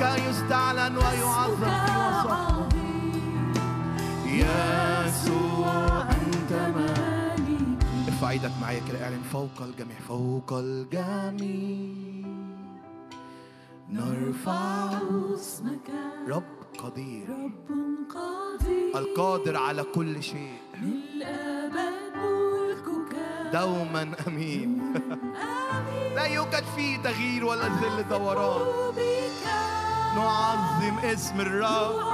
اسمك 0.00 0.28
يستعلن 0.30 0.96
ويعظم 0.96 1.70
في 1.70 1.92
وسطنا 1.98 2.68
يسوع 4.26 6.02
أنت 6.10 6.52
مالك 6.76 7.84
ارفع 8.08 8.30
إيدك 8.30 8.50
معايا 8.60 8.80
كده 8.88 9.04
اعلن 9.04 9.22
فوق 9.32 9.62
الجميع 9.62 9.96
فوق 10.08 10.52
الجميع 10.52 12.26
نرفع 13.90 14.98
اسمك 15.34 15.90
رب 16.28 16.42
قدير 16.78 17.28
رب 17.28 17.68
قدير 18.08 18.98
القادر 18.98 19.56
على 19.56 19.82
كل 19.82 20.22
شيء 20.22 20.56
للأبد 20.82 22.16
ملكك 22.16 23.16
دوما 23.52 24.12
امين 24.28 24.94
لا 26.14 26.24
يوجد 26.24 26.64
فيه 26.76 26.96
تغيير 26.96 27.44
ولا 27.44 27.66
ذل 27.66 28.08
دوران 28.08 28.66
نعظم 30.16 30.98
اسم 31.04 31.40
الرب. 31.40 32.12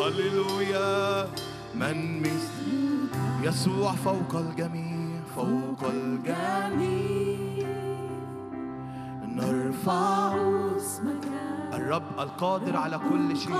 هللويا. 0.00 1.28
من 1.74 2.20
مثل 2.20 3.08
يسوع 3.42 3.92
فوق 3.92 4.34
الجميع. 4.34 5.20
فوق 5.36 5.90
الجميع. 5.90 7.68
نرفع 9.22 10.34
اسمك 10.76 11.24
الرب 11.72 12.20
القادر 12.20 12.76
على 12.76 12.98
كل 12.98 13.36
شيء. 13.36 13.56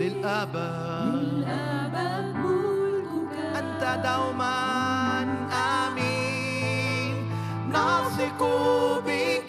للأبد 0.00 1.14
للأبد 1.14 2.36
ملكك. 2.36 3.56
أنت 3.56 4.02
دوما 4.04 5.22
آمين. 5.52 6.11
نثق 7.72 8.40
بك. 9.06 9.41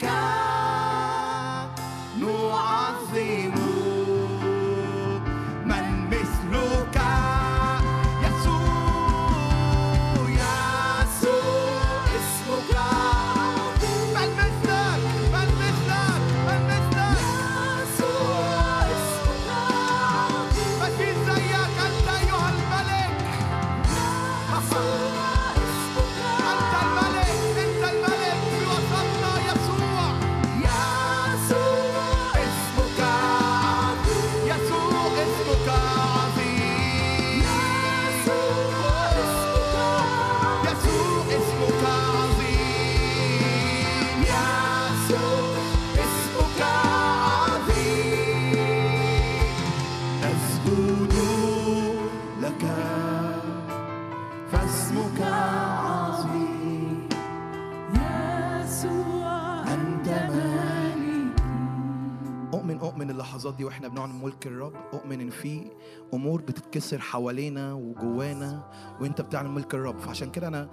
ملك 64.09 64.47
الرب. 64.47 64.73
أؤمن 64.93 65.21
إن 65.21 65.29
في 65.29 65.71
أمور 66.13 66.41
بتتكسر 66.41 66.99
حوالينا 66.99 67.73
وجوانا 67.73 68.71
وأنت 69.01 69.21
بتعلن 69.21 69.51
ملك 69.51 69.73
الرب. 69.73 69.99
فعشان 69.99 70.31
كده 70.31 70.47
أنا 70.47 70.69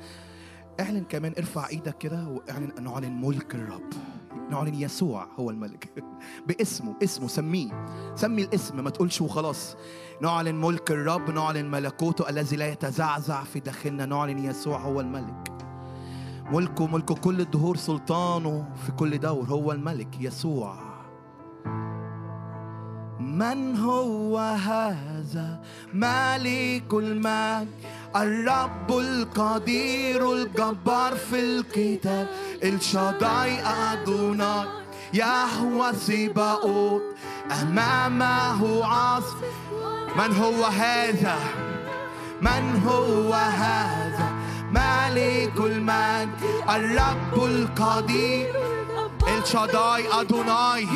اعلن 0.81 1.05
كمان 1.05 1.33
ارفع 1.39 1.69
إيدك 1.69 1.99
كده 1.99 2.29
واعلن 2.29 2.85
نعلن 2.85 3.21
ملك 3.21 3.55
الرب. 3.55 3.91
نعلن 4.51 4.75
يسوع 4.75 5.27
هو 5.37 5.51
الملك. 5.51 6.05
باسمه 6.49 6.95
اسمه 7.03 7.29
سميه. 7.29 7.87
سمي 8.15 8.43
الاسم 8.43 8.85
ما 8.85 8.91
تقولش 8.91 9.21
وخلاص. 9.21 9.77
نعلن 10.23 10.61
ملك 10.61 10.91
الرب 10.91 11.31
نعلن 11.31 11.71
ملكوته 11.71 12.29
الذي 12.29 12.57
لا 12.57 12.69
يتزعزع 12.69 13.45
في 13.45 13.61
داخلنا. 13.61 14.07
نعلن 14.07 14.39
يسوع 14.39 14.79
هو 14.79 15.01
الملك. 15.01 15.49
ملكه 16.53 16.87
ملك 16.87 17.05
كل 17.05 17.41
الدهور 17.41 17.77
سلطانه 17.77 18.73
في 18.87 18.93
كل 18.93 19.19
دور. 19.19 19.45
هو 19.45 19.73
الملك 19.73 20.21
يسوع. 20.21 20.90
من 23.41 23.77
هو 23.77 24.39
هذا؟ 24.39 25.49
ملك 25.95 26.93
المجد 26.93 27.69
الرب 28.17 28.91
القدير 28.91 30.33
الجبار 30.33 31.17
في 31.17 31.41
القتال. 31.41 32.27
الشضاي 32.65 33.61
أدوناي 33.61 34.67
يهوى 35.15 35.93
سباؤوت 35.93 37.03
أمامه 37.63 38.85
عصف. 38.85 39.37
من 40.17 40.37
هو 40.37 40.65
هذا؟ 40.65 41.39
من 42.41 42.83
هو 42.87 43.33
هذا؟ 43.35 44.29
ملك 44.71 45.57
المجد 45.57 46.41
الرب 46.69 47.45
القدير. 47.45 48.53
الشداي 49.39 50.21
أدوناي. 50.21 50.89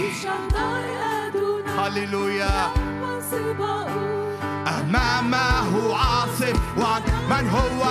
هللويا 1.78 2.66
أمامه 4.80 5.94
عاصف 5.96 6.60
من 7.30 7.48
هو 7.48 7.84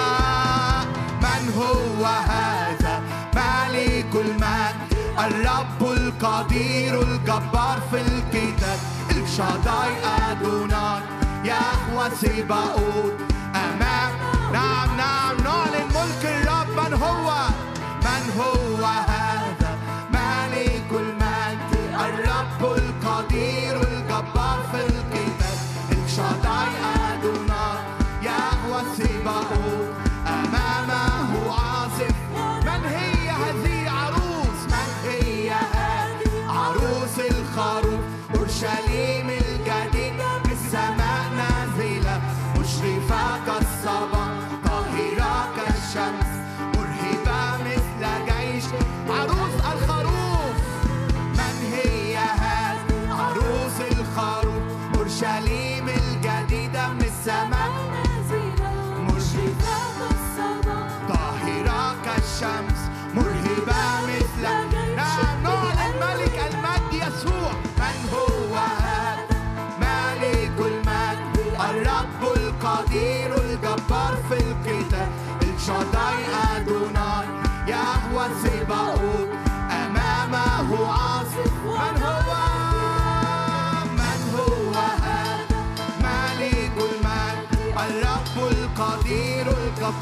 من 1.22 1.54
هو 1.58 2.06
هذا 2.06 3.02
ملك 3.36 4.16
المال 4.16 4.76
الرب 5.20 5.92
القدير 5.92 7.02
الجبار 7.02 7.80
في 7.92 8.02
الكتاب 8.02 8.80
الشداي 9.12 9.94
يا 11.46 11.60
أخوة 11.60 12.10
سيباوت 12.16 13.14
أمام 13.56 14.12
نعم 14.54 14.98
نعم 14.98 15.38
نعلن 15.44 15.92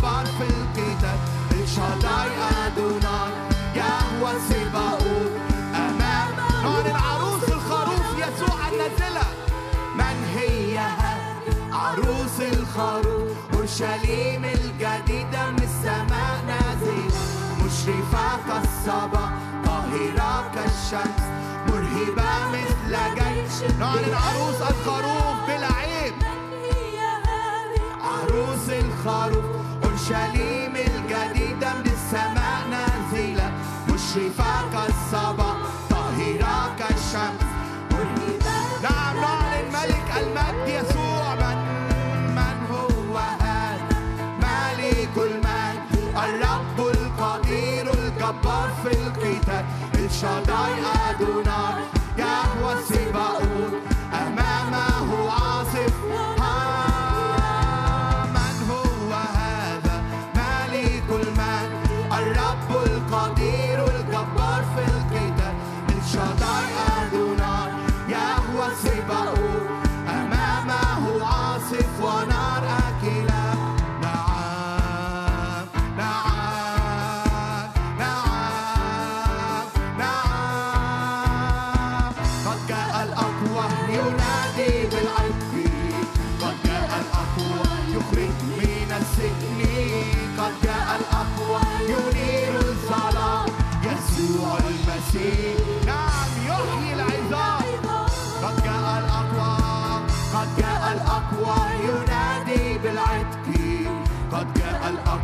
طبعا 0.02 0.24
في 0.24 0.44
القتال. 0.44 1.20
الشداي 1.52 2.32
أدونار 2.66 3.32
يهوى 3.76 4.34
سباؤوت 4.50 5.32
أمام 5.76 6.40
هون 6.66 6.86
العروس 6.86 7.44
الخروف 7.44 8.06
يسوع 8.18 8.68
النازلة 8.72 9.28
من 9.96 10.28
هيها 10.36 11.18
عروس 11.72 12.40
الخروف؟ 12.40 13.38
أورشليم 13.54 14.46
الجديدة 14.46 15.50
من 15.50 15.64
السماء 15.64 16.44
نازلة. 16.48 17.22
مشرفة 17.66 18.38
كالصبا 18.48 19.30
طاهرة 19.66 20.52
كالشمس. 20.56 21.22
مرهبة 21.68 22.32
مثل 22.52 22.94
جيش. 23.16 23.72
نعلن 23.80 24.14
عروس 24.14 24.62
الخروف 24.62 25.36
بلا 25.48 25.74
عيب 25.74 26.14
عروس 28.02 28.70
الخروف 28.70 29.61
اورشليم 30.12 30.76
الجديدة 30.76 31.74
من 31.74 31.86
السماء 31.86 32.68
نازلة 32.70 33.52
مشرفه 33.90 34.70
كالصبا 34.74 35.54
طاهره 35.90 36.76
كالشمس 36.80 37.52
نعم 38.84 39.16
نعلن 39.16 39.68
ملك 39.74 40.08
المجد 40.18 40.68
يسوع 40.68 41.36
من 41.36 41.58
من 42.36 42.68
هو 42.72 43.18
هذا؟ 43.18 43.88
ملك 44.40 45.18
المجد 45.18 46.16
الرب 46.18 46.80
القدير 46.80 47.94
الجبار 47.94 48.70
في 48.84 48.92
القتال. 48.92 49.66
الشداي 49.96 50.74
أدوناي. 51.10 51.91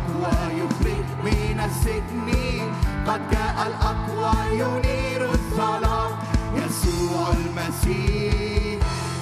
الأقوى 0.08 0.52
يفرج 0.52 1.04
من 1.24 1.60
السجن 1.60 2.28
قد 3.06 3.20
جاء 3.30 3.66
الأقوى 3.66 4.58
ينير 4.58 5.30
الظلام 5.30 6.10
يسوع 6.56 7.28
المسيح 7.32 8.78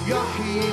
يحيي 0.07 0.69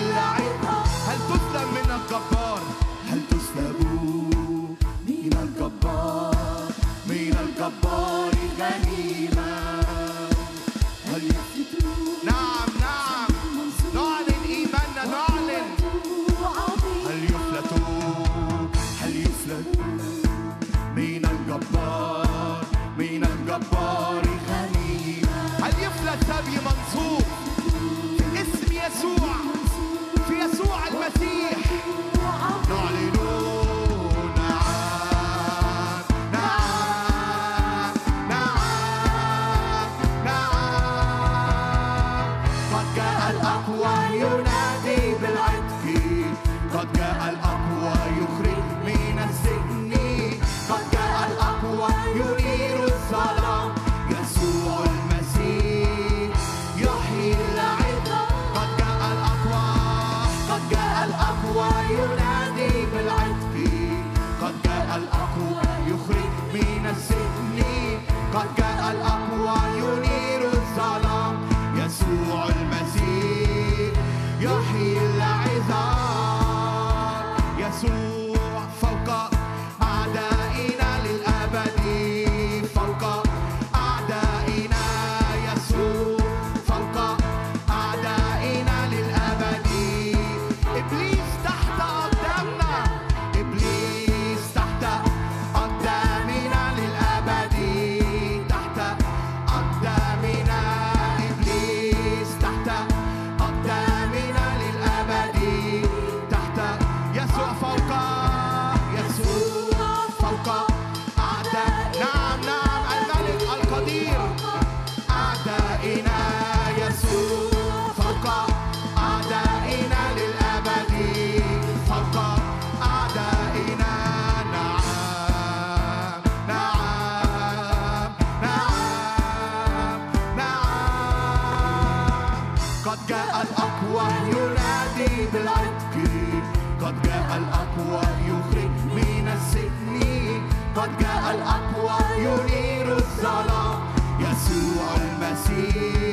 ينير 142.34 142.96
الظلام 142.96 143.80
يسوع 144.20 144.86
المسيح 144.96 146.03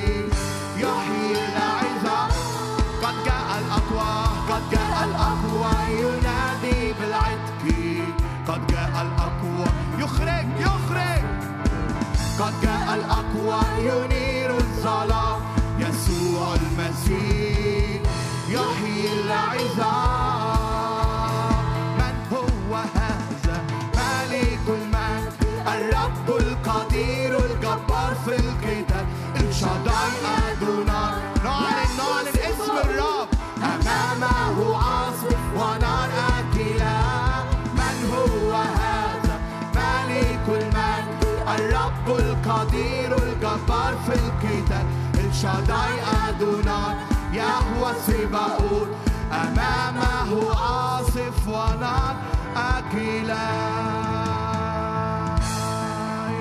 القدير 42.81 43.17
الجبار 43.17 43.95
في 44.05 44.13
القتال. 44.13 44.85
الشداي 45.29 45.95
أدوناي 46.29 46.95
يهوى 47.33 47.93
سباؤوت 48.07 48.89
أمامه 49.31 50.55
عاصف 50.55 51.47
ونار 51.47 52.15
أكلة 52.55 53.49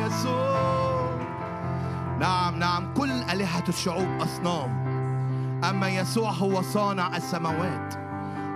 يسوع. 0.07 1.11
نعم 2.18 2.59
نعم 2.59 2.94
كل 2.94 3.11
آلهة 3.11 3.64
الشعوب 3.68 4.09
أصنام. 4.20 4.81
أما 5.64 5.88
يسوع 5.88 6.31
هو 6.31 6.62
صانع 6.62 7.16
السماوات. 7.16 7.94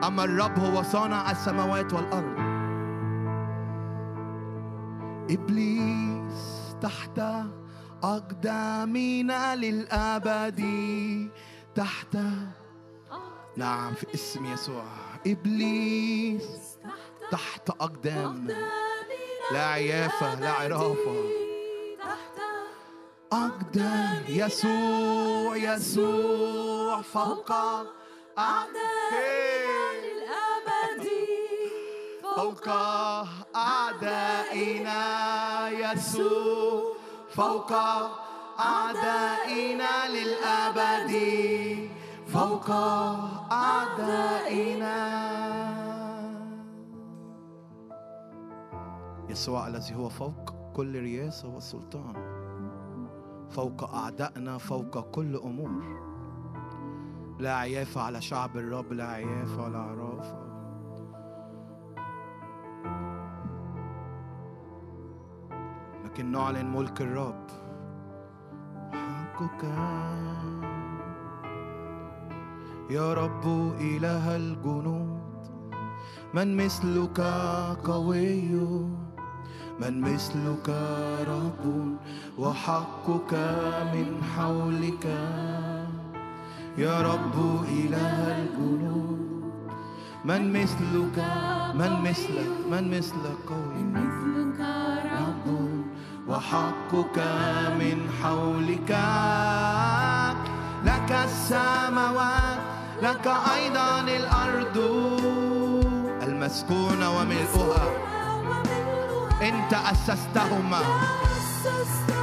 أما 0.06 0.24
الرب 0.24 0.58
هو 0.58 0.82
صانع 0.82 1.30
السماوات 1.30 1.92
والأرض. 1.92 2.44
إبليس 5.30 6.74
تحت 6.80 7.20
أقدامنا 8.04 9.56
للأبد 9.56 10.60
تحت. 11.74 12.16
نعم 13.56 13.94
في 13.94 14.14
اسم 14.14 14.52
يسوع. 14.52 14.84
إبليس 15.26 16.78
تحت 17.30 17.70
أقدامنا. 17.70 18.68
لا 19.52 19.66
عيافة 19.66 20.40
لا 20.40 20.50
عرافة. 20.50 21.30
أقدام 23.32 24.24
يسوع 24.28 25.56
يسوع 25.56 27.02
فوق 27.02 27.52
أعدائنا 28.38 29.84
للأبد. 30.04 31.08
فوق 32.36 32.68
أعدائنا 33.56 34.98
يسوع. 35.68 36.93
فوق 37.34 37.72
أعدائنا 38.60 40.08
للأبد. 40.08 41.14
فوق 42.26 42.70
أعدائنا. 43.52 44.96
يسوع 49.28 49.66
الذي 49.66 49.94
هو 49.94 50.08
فوق 50.08 50.54
كل 50.76 51.00
رياسة 51.00 51.48
وسلطان 51.48 52.14
فوق 53.50 53.94
أعدائنا 53.94 54.58
فوق 54.58 55.00
كل 55.10 55.36
أمور. 55.36 56.04
لا 57.38 57.54
عيافة 57.56 58.00
على 58.00 58.20
شعب 58.20 58.56
الرب 58.56 58.92
لا 58.92 59.06
عيافة 59.06 59.64
ولا 59.64 59.78
عرافة 59.78 60.03
لكن 66.14 66.32
نعلن 66.32 66.70
ملك 66.70 67.00
الرب. 67.00 67.46
حقك. 68.94 69.62
يا 72.90 73.14
رب 73.14 73.44
إله 73.80 74.36
الجنود 74.36 75.42
من 76.34 76.56
مثلك 76.56 77.20
قوي 77.84 78.54
من 79.82 79.94
مثلك 80.00 80.68
رب 81.26 81.64
وحقك 82.38 83.32
من 83.94 84.08
حولك. 84.36 85.06
يا 86.78 86.96
رب 87.10 87.36
إله 87.82 88.18
الجنود 88.38 89.18
من 90.24 90.42
مثلك 90.62 91.18
من 91.74 91.92
مثلك 92.06 92.50
من 92.70 92.82
مثلك. 92.90 93.50
قوي 93.50 94.43
وحقك 96.34 97.18
من 97.80 97.98
حولك. 98.22 98.90
لك 100.84 101.10
السماوات 101.24 102.58
لك 103.02 103.26
أيضا 103.56 104.00
الأرض. 104.00 104.76
المسكونة 106.22 107.18
وملؤها. 107.18 107.86
أنت 109.42 109.74
أسستهما 109.74 110.80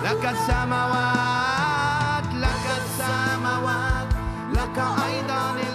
لك 0.04 0.26
السماوات 0.26 2.24
لك 2.34 2.66
السماوات 2.82 4.08
لك 4.54 4.78
أيضا 5.08 5.52
الأرض 5.52 5.71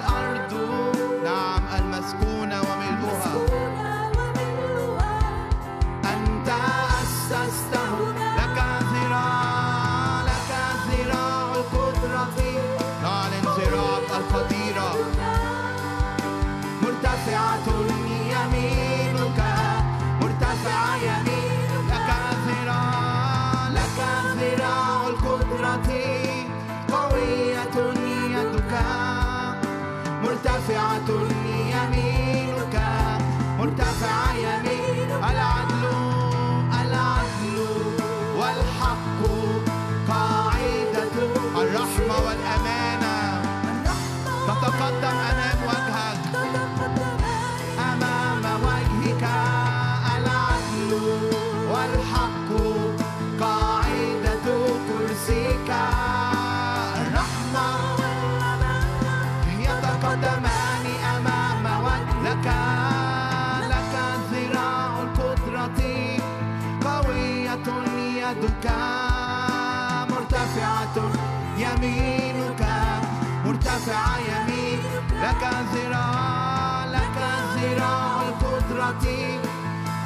لك 75.66 75.74
ذراع 75.74 76.84
لك 76.84 77.18
ذراع 77.56 78.28
القدرة 78.28 79.06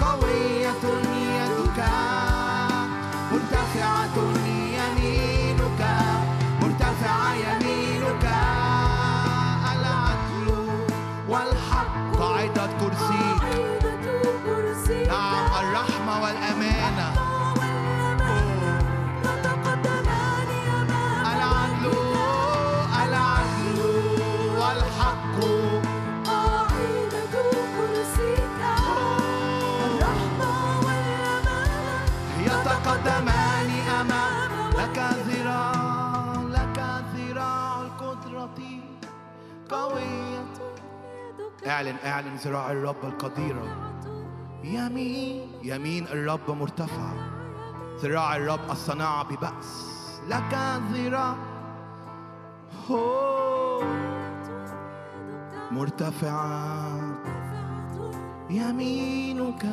قوية 0.01 0.85
يدك 1.37 1.85
قوية 39.71 40.45
اعلن 41.67 41.97
اعلن 42.05 42.37
ذراع 42.37 42.73
الرب 42.73 43.05
القديرة 43.05 43.93
يمين 44.65 45.53
يمين 45.63 46.07
الرب 46.07 46.51
مرتفعة 46.51 47.15
ذراع 48.03 48.37
الرب 48.37 48.71
الصناعة 48.71 49.25
ببأس. 49.25 50.01
لك 50.29 50.55
ذراع. 50.93 51.37
مرتفعة 55.71 57.01
يمينك. 58.51 59.65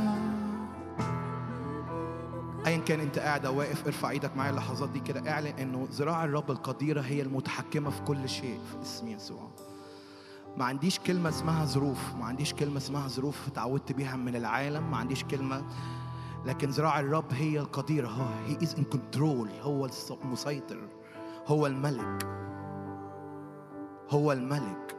ايا 2.67 2.77
كان 2.77 2.99
أنت 2.99 3.19
قاعد 3.19 3.45
أو 3.45 3.59
واقف 3.59 3.85
ارفع 3.85 4.09
إيدك 4.09 4.37
معايا 4.37 4.51
اللحظات 4.51 4.89
دي 4.89 4.99
كده. 4.99 5.31
اعلن 5.31 5.47
إنه 5.47 5.87
ذراع 5.91 6.23
الرب 6.23 6.51
القديرة 6.51 7.01
هي 7.01 7.21
المتحكمة 7.21 7.89
في 7.89 8.01
كل 8.01 8.29
شيء 8.29 8.59
في 8.71 8.81
اسم 8.81 9.07
يسوع. 9.07 9.49
ما 10.57 10.65
عنديش 10.65 10.99
كلمة 10.99 11.29
اسمها 11.29 11.65
ظروف 11.65 12.15
ما 12.15 12.25
عنديش 12.25 12.53
كلمة 12.53 12.77
اسمها 12.77 13.07
ظروف 13.07 13.47
اتعودت 13.47 13.91
بيها 13.91 14.15
من 14.15 14.35
العالم 14.35 14.91
ما 14.91 14.97
عنديش 14.97 15.23
كلمة. 15.23 15.63
لكن 16.45 16.69
ذراع 16.69 16.99
الرب 16.99 17.33
هي 17.33 17.59
القديرة 17.59 18.07
هو 18.07 18.25
He 18.47 18.57
is 18.63 18.75
in 18.75 18.83
control 18.83 19.49
هو 19.61 19.89
المسيطر 20.23 20.89
هو 21.47 21.67
الملك. 21.67 22.27
هو 24.09 24.31
الملك. 24.31 24.97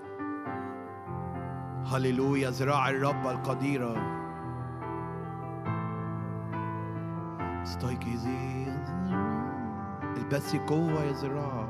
هللويا 1.86 2.50
ذراع 2.50 2.90
الرب 2.90 3.26
القديره 3.26 4.18
استيقظي 7.62 8.66
البسي 10.16 10.58
قوة 10.58 11.04
يا 11.04 11.12
ذراع. 11.12 11.67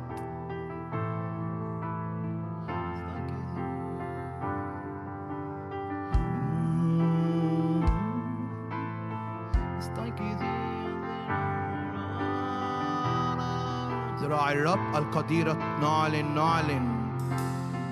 الرب 14.52 14.96
القديرة. 14.96 15.56
نعلن 15.80 16.34
نعلن. 16.34 16.98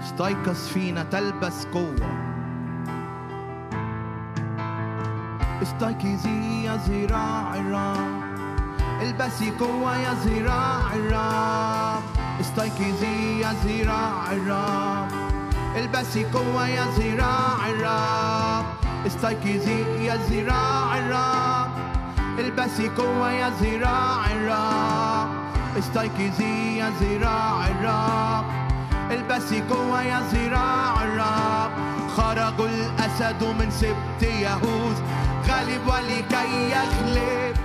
استيقظ 0.03 0.69
فينا 0.69 1.03
تلبس 1.03 1.67
قوة. 1.75 2.27
استيقظي 5.63 6.65
يا 6.65 6.77
ذراع 6.77 7.55
الرب. 7.55 8.27
البسي 9.03 9.51
قوة 9.51 9.97
يا 9.97 10.13
ذراع 10.13 10.95
الرب. 10.95 12.03
استيقظي 12.41 13.41
يا 13.41 13.53
ذراع 13.65 14.33
الرب. 14.33 15.09
البسي 15.77 16.25
قوة 16.25 16.69
يا 16.69 16.85
ذراع 16.99 17.67
الرب. 17.69 18.67
استيقظي 19.07 20.05
يا 20.07 20.17
ذراع 20.17 20.99
الرب. 20.99 21.71
البسي 22.39 22.89
قوة 22.89 23.33
يا 23.33 23.49
ذراع 23.49 24.31
الرب. 24.31 24.96
استيقظي 25.79 26.77
يا 26.79 26.93
ذراع 27.01 27.67
الرب 27.67 28.45
البسي 29.11 29.63
قوة 29.71 30.03
يا 30.03 30.21
ذراع 30.33 31.03
الرب 31.05 31.71
خرج 32.17 32.61
الأسد 32.61 33.45
من 33.45 33.71
سبط 33.71 34.23
يهوذ. 34.23 34.97
غالب 35.49 35.87
ولكي 35.87 36.71
يغلب. 36.71 37.57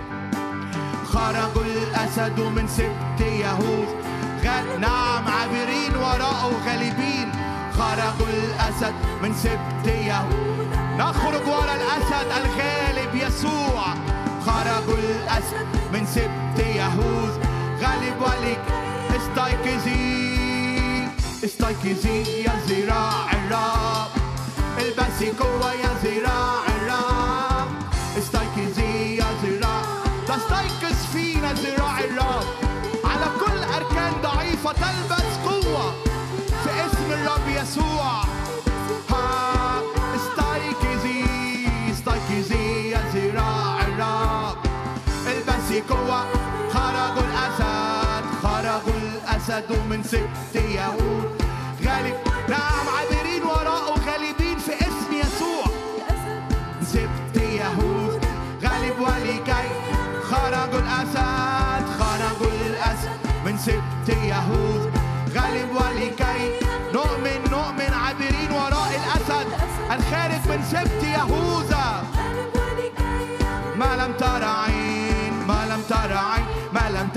خرج 1.13 1.65
الأسد 1.65 2.39
من 2.39 2.67
سبط 2.67 3.21
يهوذ. 3.27 3.89
غال 4.45 4.81
نعم 4.81 5.27
عابرين 5.27 5.95
وراءه 5.95 6.51
غالبين. 6.67 7.31
خرج 7.77 8.27
الأسد 8.29 8.93
من 9.23 9.33
سبط 9.33 9.87
يهوذ. 9.87 10.67
نخرج 10.97 11.47
وراء 11.47 11.75
الأسد 11.75 12.27
الغالب 12.39 13.15
يسوع. 13.15 13.83
خرج 14.45 14.87
الأسد 14.99 15.67
من 15.93 16.05
سبط 16.05 16.65
يهوذ. 16.65 17.33
غالب 17.81 18.21
ولك 18.21 18.61
استيقظي 19.15 20.31
استيقظي 21.43 22.43
يا 22.43 22.53
ذراع 22.67 23.31
الرب 23.31 24.11
البسي 24.77 25.31
قوة 25.39 25.73
يا 25.73 25.91
ذراع 26.03 26.63
الرب 26.67 27.67
استيقظي 28.17 29.15
يا 29.15 29.25
ذراع 29.43 29.81
تستيقظ 30.27 31.05
فينا 31.13 31.53
ذراع 31.53 31.99
الرب 31.99 32.45
على 33.03 33.25
كل 33.45 33.63
أركان 33.63 34.13
ضعيفة 34.23 34.71
تلبس 34.71 35.37
قوة. 35.45 35.93
في 36.63 36.69
اسم 36.85 37.11
الرب 37.11 37.47
يسوع. 37.63 38.20
الأسد 49.61 49.87
من 49.89 50.03
سبط 50.03 50.55
يهود. 50.55 51.40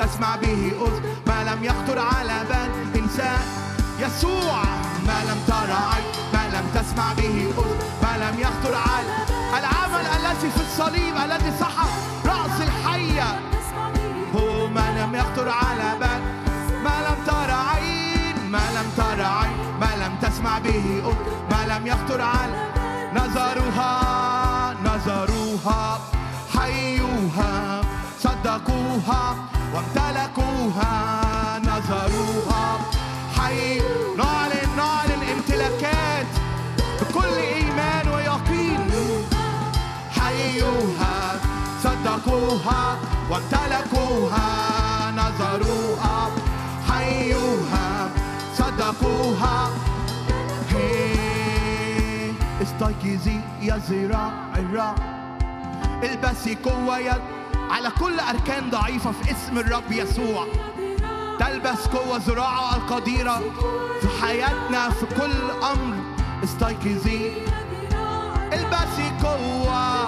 تسمع 0.04 0.36
به 0.36 0.72
أذن. 0.86 1.02
ما 1.26 1.44
لم 1.44 1.64
يخطر 1.64 1.98
على 1.98 2.44
بال 2.48 3.02
إنسان 3.02 3.40
يسوع. 3.98 4.62
ما 5.06 5.18
لم 5.28 5.38
تر 5.46 5.72
عين. 5.72 6.04
ما 6.32 6.44
لم 6.54 6.66
تسمع 6.74 7.12
به 7.12 7.52
أذن. 7.58 7.78
ما 8.02 8.12
لم 8.24 8.40
يخطر 8.40 8.74
على 8.74 9.08
العمل 9.58 10.06
الذي 10.06 10.50
في 10.50 10.60
الصليب 10.60 11.16
الذي 11.16 11.52
سحق 11.60 11.88
رأس 12.26 12.60
الحية. 12.60 13.40
هو 14.36 14.68
ما 14.68 14.86
لم 14.98 15.14
يخطر 15.14 15.48
على 15.48 15.98
بال. 16.00 16.22
ما 16.84 16.96
لم 17.08 17.18
تر 17.26 17.50
عين. 17.50 18.50
ما 18.50 18.64
لم 18.76 18.88
تر 18.96 19.22
عين. 19.22 19.56
ما 19.80 19.90
لم 20.04 20.16
تسمع 20.22 20.58
به 20.58 21.02
أذن. 21.08 21.16
ما 21.50 21.74
لم 21.74 21.86
يخطر 21.86 22.20
على 22.20 22.54
نظروها. 23.14 23.94
نظروها. 24.84 25.98
حيوها. 26.54 27.80
صدقوها. 28.20 29.53
وامتلكوها 29.74 30.92
نظروها. 31.58 32.78
حي 33.36 33.78
نعلن 34.18 34.68
نعلن 34.76 35.22
امتلاكات 35.32 36.26
بكل 37.00 37.34
إيمان 37.38 38.08
ويقين. 38.08 38.90
حيوها 40.10 41.40
صدقوها 41.82 42.98
وامتلكوها 43.30 44.46
نظروها. 45.10 46.30
حيوها 46.88 48.10
صدقوها. 48.58 49.70
استيقظي 52.62 53.40
يا 53.62 53.76
ذراع 53.88 54.32
الرب 54.56 54.98
البسي 56.02 56.54
قوة 56.64 56.98
يد 56.98 57.22
على 57.70 57.90
كل 58.00 58.20
أركان 58.20 58.70
ضعيفة 58.70 59.12
في 59.12 59.30
اسم 59.30 59.58
الرب 59.58 59.92
يسوع. 59.92 60.46
تلبس 61.38 61.86
قوة 61.86 62.16
ذراعه 62.16 62.76
القديرة 62.76 63.40
في 64.00 64.08
حياتنا 64.22 64.90
في 64.90 65.06
كل 65.06 65.50
أمر. 65.72 65.96
استيقظي. 66.44 67.32
البسي 68.52 69.12
قوة. 69.22 70.04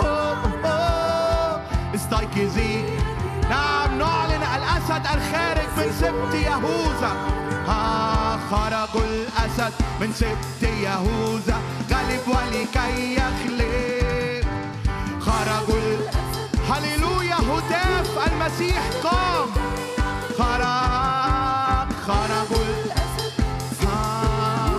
أوه، 0.00 0.38
أوه، 0.64 1.60
استيقظي. 1.94 2.84
نعم 3.50 3.98
نعلن 3.98 4.42
الأسد 4.56 5.06
الخارج 5.14 5.68
من 5.76 5.92
سبط 6.00 6.34
يهوذا. 6.34 7.12
ها 7.68 8.38
خرج 8.50 9.02
الأسد 9.02 9.72
من 10.00 10.12
سبط 10.12 10.62
يهوذا. 10.62 11.58
غالب 11.90 12.20
ولكي 12.26 13.14
يغلب 13.14 14.44
خرجوا 15.20 15.76
ال... 15.76 16.15
هللويا 16.70 17.34
هتاف 17.34 18.32
المسيح 18.32 18.82
قام. 19.04 19.48
خرج 20.38 21.92
خرجوا 22.06 22.64
ال... 22.64 22.90
آه، 23.86 24.70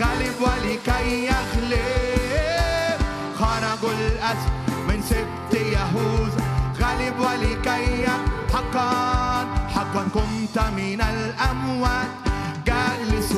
غالب 0.00 0.34
ولكي 0.40 1.26
يغلب. 1.26 3.00
خرجوا 3.38 3.92
الأسد. 3.92 4.50
من 4.88 5.02
سبط 5.02 5.60
يهوذا. 5.60 6.42
غالب 6.80 7.20
ولكي 7.20 8.06
حقا 8.54 8.90
حقا 9.74 10.02
قمت 10.14 10.58
من 10.76 11.00
الأموات. 11.00 12.08
جالس 12.66 13.32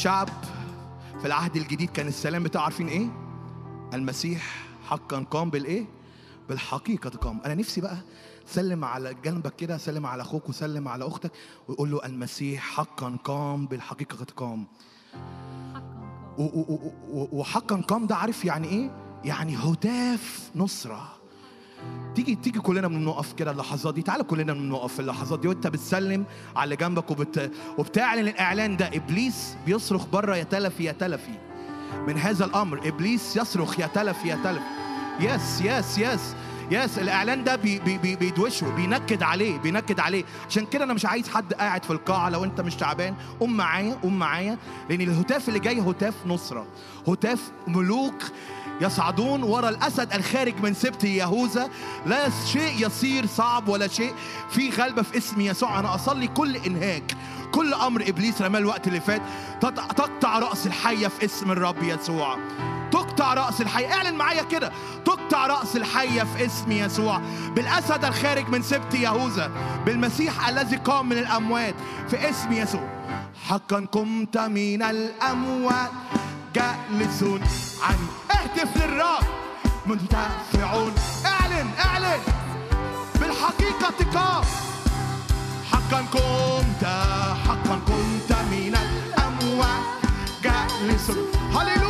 الشعب 0.00 0.28
في 1.20 1.26
العهد 1.26 1.56
الجديد 1.56 1.90
كان 1.90 2.08
السلام 2.08 2.42
بتاعه 2.42 2.62
عارفين 2.62 2.88
إيه؟ 2.88 3.06
المسيح 3.94 4.66
حقا 4.86 5.26
قام 5.30 5.50
بالإيه؟ 5.50 5.86
بالحقيقة 6.48 7.10
قام 7.10 7.40
أنا 7.44 7.54
نفسي 7.54 7.80
بقى 7.80 7.96
سلم 8.46 8.84
على 8.84 9.14
جنبك 9.24 9.56
كده 9.56 9.78
سلم 9.78 10.06
على 10.06 10.22
أخوك 10.22 10.48
وسلم 10.48 10.88
على 10.88 11.06
أختك 11.06 11.32
وقول 11.68 11.90
له 11.90 12.06
المسيح 12.06 12.62
حقا 12.62 13.16
قام 13.24 13.66
بالحقيقة 13.66 14.26
قام 14.36 14.66
وحقا 17.32 17.76
قام 17.76 18.06
ده 18.06 18.16
عارف 18.16 18.44
يعني 18.44 18.68
إيه؟ 18.68 18.90
يعني 19.24 19.56
هتاف 19.56 20.50
نصرة 20.56 21.19
تيجي 22.14 22.34
تيجي 22.34 22.60
كلنا 22.60 22.88
بنقف 22.88 23.32
كده 23.32 23.50
اللحظات 23.50 23.94
دي. 23.94 24.02
تعالى 24.02 24.24
كلنا 24.24 24.52
بنقف 24.52 25.00
اللحظات 25.00 25.40
دي. 25.40 25.48
وانت 25.48 25.66
بتسلم 25.66 26.24
على 26.56 26.64
اللي 26.64 26.76
جنبك 26.76 27.10
وبت... 27.10 27.52
وبتعلن 27.78 28.28
الإعلان 28.28 28.76
ده. 28.76 28.90
إبليس 28.94 29.56
بيصرخ 29.66 30.06
بره 30.06 30.36
يا 30.36 30.44
تلفي 30.44 30.84
يا 30.84 30.92
تلفي. 30.92 31.34
من 32.06 32.18
هذا 32.18 32.44
الأمر 32.44 32.88
إبليس 32.88 33.36
يصرخ 33.36 33.80
يا 33.80 33.86
تلفي 33.86 34.28
يا 34.28 34.38
تلفي. 34.44 34.64
yes 35.20 35.60
yes 35.60 35.98
yes 35.98 36.34
yes 36.70 36.98
الإعلان 36.98 37.44
ده 37.44 37.56
بي 37.56 37.78
بي 37.78 37.98
بي 37.98 38.16
بيدوشه 38.16 38.74
بينكد 38.74 39.22
عليه 39.22 39.58
بينكد 39.58 40.00
عليه. 40.00 40.24
عشان 40.48 40.66
كده 40.66 40.84
أنا 40.84 40.94
مش 40.94 41.06
عايز 41.06 41.28
حد 41.28 41.54
قاعد 41.54 41.84
في 41.84 41.90
القاعة 41.90 42.30
لو 42.30 42.44
أنت 42.44 42.60
مش 42.60 42.74
تعبان. 42.74 43.14
قوم 43.40 43.56
معايا 43.56 43.94
قوم 43.94 44.18
معايا. 44.18 44.58
لأن 44.90 45.00
الهتاف 45.00 45.48
اللي 45.48 45.58
جاي 45.58 45.80
هتاف 45.80 46.14
نصرة 46.26 46.66
هتاف 47.08 47.52
ملوك 47.68 48.22
يصعدون 48.80 49.42
ورا 49.42 49.68
الأسد 49.68 50.12
الخارج 50.12 50.54
من 50.62 50.74
سبط 50.74 51.04
يهوذا. 51.04 51.68
لا 52.06 52.30
شيء 52.52 52.86
يصير 52.86 53.26
صعب 53.26 53.68
ولا 53.68 53.88
شيء. 53.88 54.14
في 54.50 54.70
غلبة 54.70 55.02
في 55.02 55.18
اسم 55.18 55.40
يسوع. 55.40 55.78
أنا 55.78 55.94
أصلي 55.94 56.26
كل 56.26 56.56
إنهاك. 56.56 57.16
كل 57.52 57.74
أمر 57.74 58.04
إبليس 58.08 58.42
رماه 58.42 58.58
الوقت 58.58 58.88
اللي 58.88 59.00
فات. 59.00 59.22
تقطع- 59.60 60.38
رأس 60.38 60.66
الحيه 60.66 61.08
في 61.08 61.24
اسم 61.24 61.52
الرب 61.52 61.82
يسوع. 61.82 62.38
تقطع 62.92 63.34
رأس 63.34 63.60
الحيه 63.60 63.94
اعلن 63.94 64.14
معايا 64.14 64.42
كده. 64.42 64.72
تقطع 65.04 65.46
رأس 65.46 65.76
الحيه 65.76 66.22
في 66.22 66.46
اسم 66.46 66.72
يسوع. 66.72 67.20
بالأسد 67.54 68.04
الخارج 68.04 68.48
من 68.48 68.62
سبط 68.62 68.94
يهوذا. 68.94 69.50
بالمسيح 69.86 70.48
الذي 70.48 70.76
قام 70.76 71.08
من 71.08 71.18
الأموات 71.18 71.74
في 72.08 72.30
اسم 72.30 72.52
يسوع. 72.52 72.88
حقا 73.48 73.86
قمت 73.92 74.38
من 74.38 74.82
الأموات. 74.82 75.90
جالس 76.54 77.22
عن 77.82 77.98
اهتف 78.30 78.76
للرب 78.76 79.24
منتفعون. 79.86 80.94
اعلن 81.26 81.68
اعلن. 81.84 82.20
بالحقيقة 83.20 83.98
قام 84.14 84.44
حقا 85.72 86.00
كنت 86.12 86.84
حقا 87.46 87.80
كنت 87.86 88.32
من 88.50 88.74
الأموات 88.76 89.82
جالس 90.42 91.10
هللويا. 91.54 91.89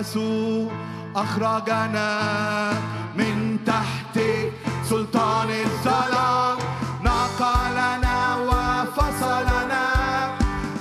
يسوع 0.00 0.70
أخرجنا 1.16 2.10
من 3.16 3.58
تحت 3.66 4.18
سلطان 4.90 5.48
الظلام. 5.50 6.58
نقلنا 7.02 8.36
وفصلنا 8.48 9.86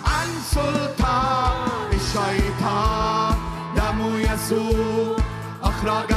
عن 0.06 0.28
سلطان 0.56 1.90
الشيطان. 1.94 3.36
دم 3.76 4.00
يسوع 4.20 5.16
أخرجنا 5.64 6.17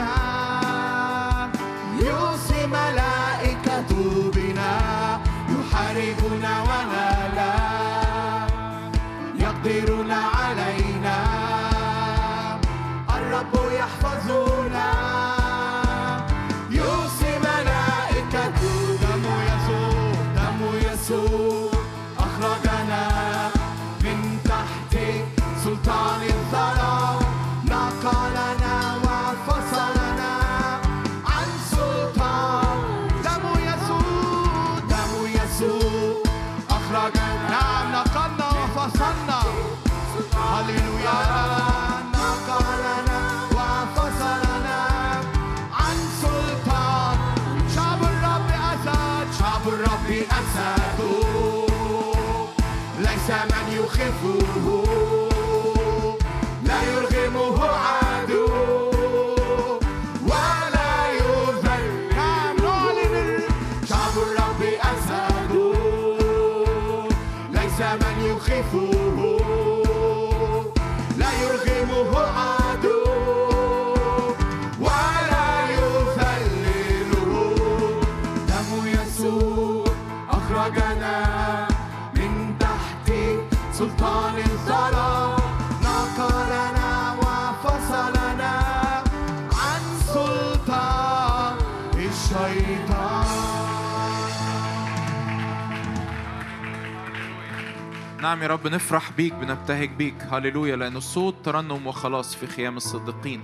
نعم 98.21 98.43
يا 98.43 98.47
رب 98.47 98.67
نفرح 98.67 99.11
بيك 99.11 99.33
بنبتهج 99.33 99.89
بيك. 99.89 100.15
هللويا 100.31 100.75
لأن 100.75 100.97
الصوت 100.97 101.35
ترنم 101.43 101.87
وخلاص 101.87 102.35
في 102.35 102.47
خيام 102.47 102.77
الصديقين. 102.77 103.41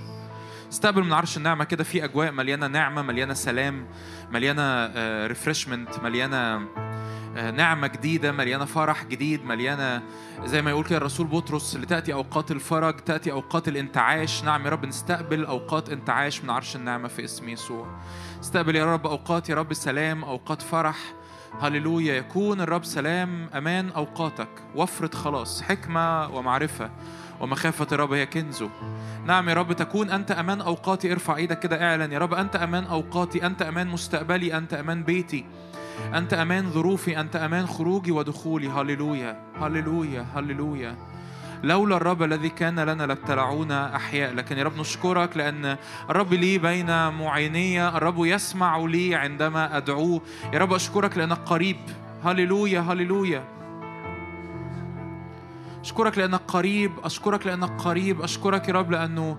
استقبل 0.71 1.03
من 1.03 1.13
عرش 1.13 1.37
النعمة 1.37 1.63
كده 1.63 1.83
في 1.83 2.03
أجواء 2.03 2.31
مليانة 2.31 2.67
نعمة 2.67 3.01
مليانة 3.01 3.33
سلام 3.33 3.87
مليانة 4.31 4.91
ريفرشمنت 5.27 5.99
مليانة 5.99 6.67
آه، 7.37 7.51
نعمة 7.51 7.87
جديدة 7.87 8.31
مليانة 8.31 8.65
فرح 8.65 9.03
جديد 9.03 9.45
مليانة 9.45 10.01
زي 10.43 10.61
ما 10.61 10.69
يقول 10.69 10.85
كده 10.85 10.97
الرسول 10.97 11.27
بطرس 11.27 11.75
لتأتي 11.75 12.13
أوقات 12.13 12.51
الفرج 12.51 12.95
تأتي 12.95 13.31
أوقات 13.31 13.67
الانتعاش. 13.67 14.43
نعم 14.43 14.65
يا 14.65 14.69
رب 14.69 14.85
نستقبل 14.85 15.45
أوقات 15.45 15.89
انتعاش 15.89 16.43
من 16.43 16.49
عرش 16.49 16.75
النعمة 16.75 17.07
في 17.07 17.23
اسم 17.23 17.49
يسوع. 17.49 17.99
استقبل 18.41 18.75
يا 18.75 18.93
رب 18.93 19.07
أوقات 19.07 19.49
يا 19.49 19.55
رب 19.55 19.73
سلام 19.73 20.23
أوقات 20.23 20.61
فرح. 20.61 20.97
هللويا 21.61 22.13
يكون 22.15 22.61
الرب 22.61 22.85
سلام 22.85 23.49
أمان 23.55 23.89
أوقاتك. 23.89 24.49
وفرة 24.75 25.15
خلاص 25.15 25.61
حكمة 25.61 26.27
ومعرفة. 26.27 26.91
ومخافة 27.41 27.87
الرب 27.91 28.13
هي 28.13 28.25
كنزه. 28.25 28.69
نعم 29.25 29.49
يا 29.49 29.53
رب 29.53 29.73
تكون 29.73 30.09
أنت 30.09 30.31
أمان 30.31 30.61
أوقاتي. 30.61 31.11
ارفع 31.11 31.35
إيدك 31.35 31.59
كده 31.59 31.83
اعلن. 31.83 32.11
يا 32.11 32.19
رب 32.19 32.33
أنت 32.33 32.55
أمان 32.55 32.83
أوقاتي. 32.83 33.45
أنت 33.45 33.61
أمان 33.61 33.87
مستقبلي. 33.87 34.57
أنت 34.57 34.73
أمان 34.73 35.03
بيتي. 35.03 35.45
أنت 36.13 36.33
أمان 36.33 36.69
ظروفي. 36.71 37.19
أنت 37.19 37.35
أمان 37.35 37.67
خروجي 37.67 38.11
ودخولي. 38.11 38.67
هللويا. 38.67 39.39
هللويا. 39.61 40.25
هللويا. 40.35 40.95
لولا 41.63 41.97
الرب 41.97 42.23
الذي 42.23 42.49
كان 42.49 42.79
لنا 42.79 43.03
لابتلعونا 43.03 43.95
أحياء. 43.95 44.33
لكن 44.33 44.57
يا 44.57 44.63
رب 44.63 44.77
نشكرك 44.77 45.37
لأن 45.37 45.77
الرب 46.09 46.33
لي 46.33 46.57
بين 46.57 47.09
معيني. 47.09 47.87
الرب 47.87 48.25
يسمع 48.25 48.77
لي 48.77 49.15
عندما 49.15 49.77
أدعوه 49.77 50.21
يا 50.53 50.59
رب 50.59 50.73
أشكرك 50.73 51.17
لأنك 51.17 51.37
قريب. 51.37 51.77
هللويا. 52.23 52.79
هللويا. 52.79 53.56
أشكرك 55.81 56.17
لأنك 56.17 56.41
قريب 56.47 56.91
أشكرك 57.03 57.47
لأنك 57.47 57.81
قريب 57.81 58.21
أشكرك 58.21 58.67
يا 58.67 58.73
رب 58.73 58.91
لأنه 58.91 59.37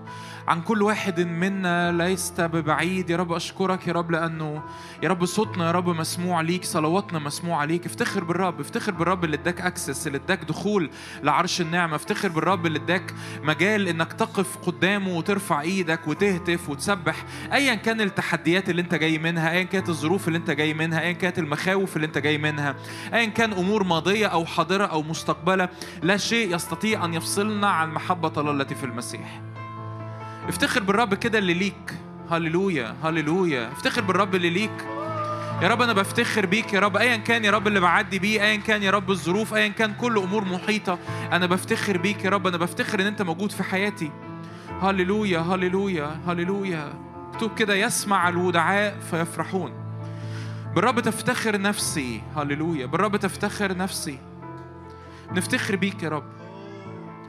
عن 0.49 0.61
كل 0.61 0.81
واحد 0.81 1.19
منا 1.19 1.91
ليست 1.91 2.41
ببعيد. 2.41 3.09
يا 3.09 3.17
رب 3.17 3.31
أشكرك 3.33 3.87
يا 3.87 3.93
رب 3.93 4.11
لأنه 4.11 4.63
يا 5.03 5.09
رب 5.09 5.25
صوتنا 5.25 5.67
يا 5.67 5.71
رب 5.71 5.89
مسموع 5.89 6.41
ليك 6.41 6.65
صلواتنا 6.65 7.19
مسموعة 7.19 7.65
ليك 7.65 7.85
افتخر 7.85 8.23
بالرب 8.23 8.59
افتخر 8.59 8.91
بالرب 8.91 9.25
اللي 9.25 9.35
اداك 9.35 9.61
أكسس 9.61 10.07
اللي 10.07 10.17
اداك 10.17 10.43
دخول 10.43 10.89
لعرش 11.23 11.61
النعمة. 11.61 11.95
افتخر 11.95 12.27
بالرب 12.29 12.65
اللي 12.65 12.79
اداك 12.79 13.13
مجال 13.43 13.87
إنك 13.87 14.13
تقف 14.13 14.57
قدامه 14.57 15.17
وترفع 15.17 15.61
إيدك 15.61 16.07
وتهتف 16.07 16.69
وتسبح 16.69 17.25
ايا 17.53 17.75
كان 17.75 18.01
التحديات 18.01 18.69
اللي 18.69 18.81
أنت 18.81 18.95
جاي 18.95 19.17
منها 19.17 19.51
ايا 19.51 19.63
كانت 19.63 19.89
الظروف 19.89 20.27
اللي 20.27 20.37
أنت 20.37 20.51
جاي 20.51 20.73
منها 20.73 21.01
ايا 21.01 21.11
كانت 21.11 21.39
المخاوف 21.39 21.95
اللي 21.95 22.07
أنت 22.07 22.17
جاي 22.17 22.37
منها 22.37 22.75
ايا 23.13 23.25
كان 23.25 23.53
أمور 23.53 23.83
ماضية 23.83 24.27
أو 24.27 24.45
حاضرة 24.45 24.85
أو 24.85 25.03
مستقبلة 25.03 25.69
لا 26.03 26.17
شيء 26.17 26.55
يستطيع 26.55 27.05
أن 27.05 27.13
يفصلنا 27.13 27.67
عن 27.69 27.91
محبة 27.93 28.33
الله 28.37 28.51
التي 28.51 28.75
في 28.75 28.83
المسيح. 28.83 29.41
افتخر 30.49 30.83
بالرب 30.83 31.13
كده 31.13 31.39
اللي 31.39 31.53
ليك. 31.53 31.95
هللويا 32.31 32.95
هللويا. 33.03 33.71
افتخر 33.71 34.01
بالرب 34.01 34.35
اللي 34.35 34.49
ليك. 34.49 34.85
يا 35.61 35.67
رب 35.67 35.81
أنا 35.81 35.93
بفتخر 35.93 36.45
بيك 36.45 36.73
يا 36.73 36.79
رب. 36.79 36.97
ايا 36.97 37.17
كان 37.17 37.45
يا 37.45 37.51
رب 37.51 37.67
اللي 37.67 37.79
بعدي 37.79 38.19
بيه 38.19 38.43
ايا 38.43 38.55
كان 38.55 38.83
يا 38.83 38.91
رب 38.91 39.11
الظروف 39.11 39.53
ايا 39.53 39.67
كان 39.67 39.93
كل 39.93 40.17
أمور 40.17 40.45
محيطة. 40.45 40.99
أنا 41.31 41.45
بفتخر 41.45 41.97
بيك 41.97 42.25
يا 42.25 42.29
رب. 42.29 42.47
أنا 42.47 42.57
بفتخر 42.57 43.01
إن 43.01 43.05
أنت 43.05 43.21
موجود 43.21 43.51
في 43.51 43.63
حياتي. 43.63 44.11
هللويا 44.81 45.39
هللويا 45.39 46.19
هللويا. 46.27 46.93
مكتوب 47.33 47.55
كده 47.55 47.75
يسمع 47.75 48.29
الودعاء 48.29 48.99
فيفرحون. 49.11 49.71
بالرب 50.75 50.99
تفتخر 50.99 51.61
نفسي. 51.61 52.21
هللويا. 52.37 52.85
بالرب 52.85 53.17
تفتخر 53.17 53.77
نفسي. 53.77 54.19
نفتخر 55.31 55.75
بيك 55.75 56.03
يا 56.03 56.09
رب. 56.09 56.29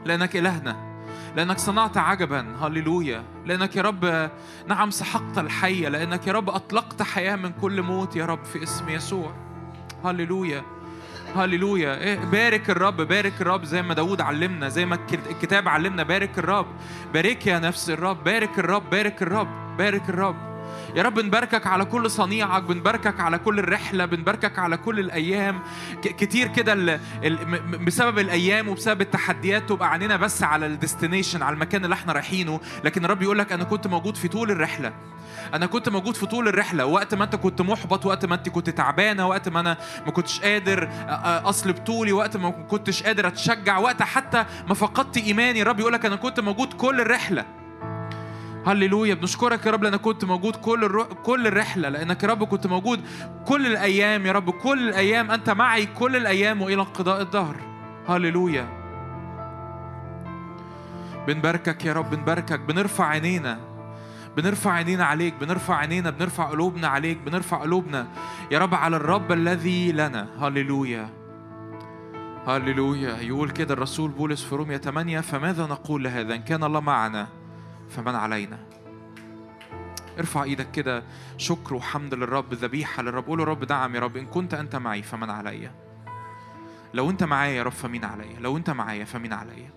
لأنك 0.05 0.37
إلهنا. 0.37 0.90
لأنك 1.37 1.59
صنعت 1.59 1.97
عجبا. 1.97 2.57
هللويا. 2.61 3.23
لأنك 3.47 3.77
يا 3.77 3.83
رب 3.83 4.31
نعم 4.69 4.91
سحقت 4.91 5.39
الحية. 5.39 5.89
لأنك 5.89 6.27
يا 6.27 6.33
رب 6.33 6.51
أطلقت 6.51 7.03
حياة 7.03 7.37
من 7.37 7.53
كل 7.61 7.83
موت 7.83 8.17
يا 8.17 8.27
رب 8.27 8.45
في 8.45 8.63
اسم 8.63 8.89
يسوع. 8.89 9.33
هللويا. 10.05 10.63
هللويا. 11.37 11.95
إيه، 12.01 12.19
بارك 12.19 12.71
الرب 12.71 12.97
بارك 12.97 13.33
الرب 13.41 13.65
زي 13.65 13.83
ما 13.83 13.95
داود 13.95 14.21
علمنا 14.21 14.69
زي 14.69 14.85
ما 14.87 14.95
الك- 14.95 15.21
الكتاب 15.31 15.69
علمنا. 15.69 16.03
بارك 16.03 16.39
الرب. 16.39 16.67
بارك 17.15 17.47
يا 17.47 17.59
نفس 17.59 17.91
الرب. 17.91 18.25
بارك 18.25 18.59
الرب 18.59 18.91
بارك 18.91 19.23
الرب. 19.23 19.77
بارك 19.79 20.09
الرب. 20.09 20.50
يا 20.97 21.03
رب 21.03 21.15
بنباركك 21.15 21.67
على 21.67 21.85
كل 21.85 22.11
صنيعك 22.11 22.63
بنباركك 22.63 23.21
على 23.21 23.39
كل 23.39 23.59
الرحلة 23.59 24.05
بنباركك 24.05 24.59
على 24.59 24.77
كل 24.77 25.01
الأيام. 25.01 25.61
كتير 26.03 26.49
كده 26.49 27.01
بسبب 27.87 28.19
الأيام 28.19 28.69
وبسبب 28.69 29.01
التحديات 29.01 29.69
تبقى 29.69 29.91
عينينا 29.91 30.17
بس 30.17 30.43
على 30.43 30.67
الديستنيشن 30.67 31.43
على 31.43 31.55
المكان 31.55 31.85
اللي 31.85 31.95
إحنا 31.95 32.13
رايحينه. 32.13 32.61
لكن 32.85 33.05
الرب 33.05 33.23
يقول 33.23 33.39
لك 33.39 33.53
أنا 33.53 33.65
كنت 33.65 33.87
موجود 33.87 34.17
في 34.17 34.29
طول 34.29 34.51
الرحلة. 34.51 34.93
أنا 35.55 35.67
كنت 35.67 35.89
موجود 35.89 36.15
في 36.17 36.27
طول 36.27 36.49
الرحلة. 36.49 36.87
وقت 36.87 37.15
ما 37.15 37.25
أنت 37.25 37.37
كنت 37.37 37.63
محبط 37.63 38.07
وقت 38.07 38.27
ما 38.27 38.35
أنت 38.35 38.49
كنت 38.49 38.71
تعبانة 38.71 39.29
وقت 39.29 39.49
ما 39.49 39.61
أنا 39.61 39.77
ما 40.07 40.13
كنتش 40.13 40.41
قادر 40.41 40.89
أصلب 41.45 41.77
طولي 41.77 42.13
وقت 42.13 42.37
ما 42.37 42.51
كنتش 42.51 43.03
قادر 43.03 43.27
أتشجع 43.27 43.79
وقت 43.79 44.03
حتى 44.03 44.45
ما 44.69 44.75
فقدت 44.75 45.17
إيماني 45.17 45.63
الرب 45.63 45.81
يقول 45.81 45.93
لك 45.93 46.07
أنا 46.07 46.17
كنت 46.17 46.41
موجود 46.41 46.73
كل 46.73 47.01
الرحلة. 47.01 47.45
هللويا. 48.67 49.15
بنشكرك 49.15 49.67
يا 49.67 49.71
رب 49.71 49.83
لأنك 49.83 50.01
كنت 50.01 50.25
موجود 50.25 50.57
كل 50.57 50.85
الرو... 50.85 51.05
كل 51.05 51.47
الرحلة 51.47 51.89
لأنك 51.89 52.23
يا 52.23 52.29
رب 52.29 52.45
كنت 52.45 52.67
موجود 52.67 53.01
كل 53.47 53.67
الأيام 53.67 54.27
يا 54.27 54.33
رب 54.33 54.51
كل 54.51 54.89
الأيام. 54.89 55.31
أنت 55.31 55.51
معي 55.51 55.87
كل 55.87 56.17
الأيام 56.17 56.63
وإلى 56.63 56.83
انقضاء 56.83 57.23
الدهر. 57.23 57.57
هللويا. 58.09 58.69
بنباركك 61.27 61.85
يا 61.85 61.93
رب 61.93 62.11
بنباركك. 62.11 62.61
بنرفع 62.61 63.07
عينينا 63.07 63.71
بنرفع 64.37 64.73
عينينا 64.73 65.05
عليك 65.05 65.35
بنرفع 65.41 65.77
عينينا 65.77 66.11
بنرفع 66.11 66.45
قلوبنا 66.45 66.89
عليك 66.89 67.19
بنرفع 67.19 67.57
قلوبنا 67.57 68.07
يا 68.51 68.59
رب 68.59 68.75
على 68.75 68.97
الرب 68.97 69.33
الذي 69.33 69.93
لنا. 69.93 70.27
هللويا. 70.41 71.09
هللويا. 72.47 73.17
يقول 73.21 73.51
كده 73.51 73.75
الرسول 73.75 74.11
بولس 74.11 74.45
في 74.45 74.55
رومية 74.55 74.77
8 74.77 75.21
فماذا 75.21 75.67
نقول 75.67 76.05
لهذا؟ 76.05 76.35
إن 76.35 76.43
كان 76.43 76.65
الله 76.65 76.81
معنا. 76.81 77.40
فمن 77.91 78.15
علينا. 78.15 78.59
ارفع 80.19 80.43
إيدك 80.43 80.71
كده 80.71 81.05
شكر 81.37 81.75
وحمد 81.75 82.15
للرب 82.15 82.55
ذبيحة 82.55 83.03
للرب. 83.03 83.27
قول 83.27 83.49
رب 83.49 83.73
نعم 83.73 83.95
يا 83.95 84.01
رب 84.01 84.17
إن 84.17 84.27
كنت 84.27 84.55
أنت 84.55 84.77
معي 84.77 85.03
فمن 85.03 85.31
عليا 85.31 85.75
لو 86.95 87.11
أنت 87.11 87.25
معايا 87.25 87.53
يا 87.53 87.63
رب 87.63 87.73
فمين 87.73 88.05
عليا 88.05 88.41
لو 88.41 88.57
أنت 88.57 88.71
معايا 88.71 89.05
فمين 89.05 89.33
عليا 89.33 89.71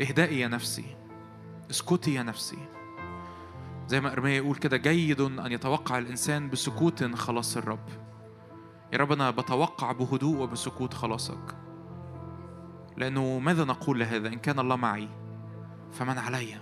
اهدئي 0.00 0.40
يا 0.40 0.48
نفسي. 0.48 0.96
اسكتي 1.70 2.14
يا 2.14 2.22
نفسي. 2.22 2.58
زي 3.86 4.00
ما 4.00 4.12
إرميا 4.12 4.36
يقول 4.36 4.56
كده 4.56 4.76
جيد 4.76 5.20
أن 5.20 5.52
يتوقع 5.52 5.98
الإنسان 5.98 6.50
بسكوت 6.50 7.04
خلاص 7.14 7.56
الرب. 7.56 7.88
يا 8.92 8.98
رب 8.98 9.12
أنا 9.12 9.30
بتوقع 9.30 9.92
بهدوء 9.92 10.36
وبسكوت 10.36 10.94
خلاصك. 10.94 11.56
لأنه 12.96 13.38
ماذا 13.38 13.64
نقول 13.64 14.00
لهذا؟ 14.00 14.28
إن 14.28 14.38
كان 14.38 14.58
الله 14.58 14.76
معي. 14.76 15.08
فمن 15.92 16.18
علي. 16.18 16.54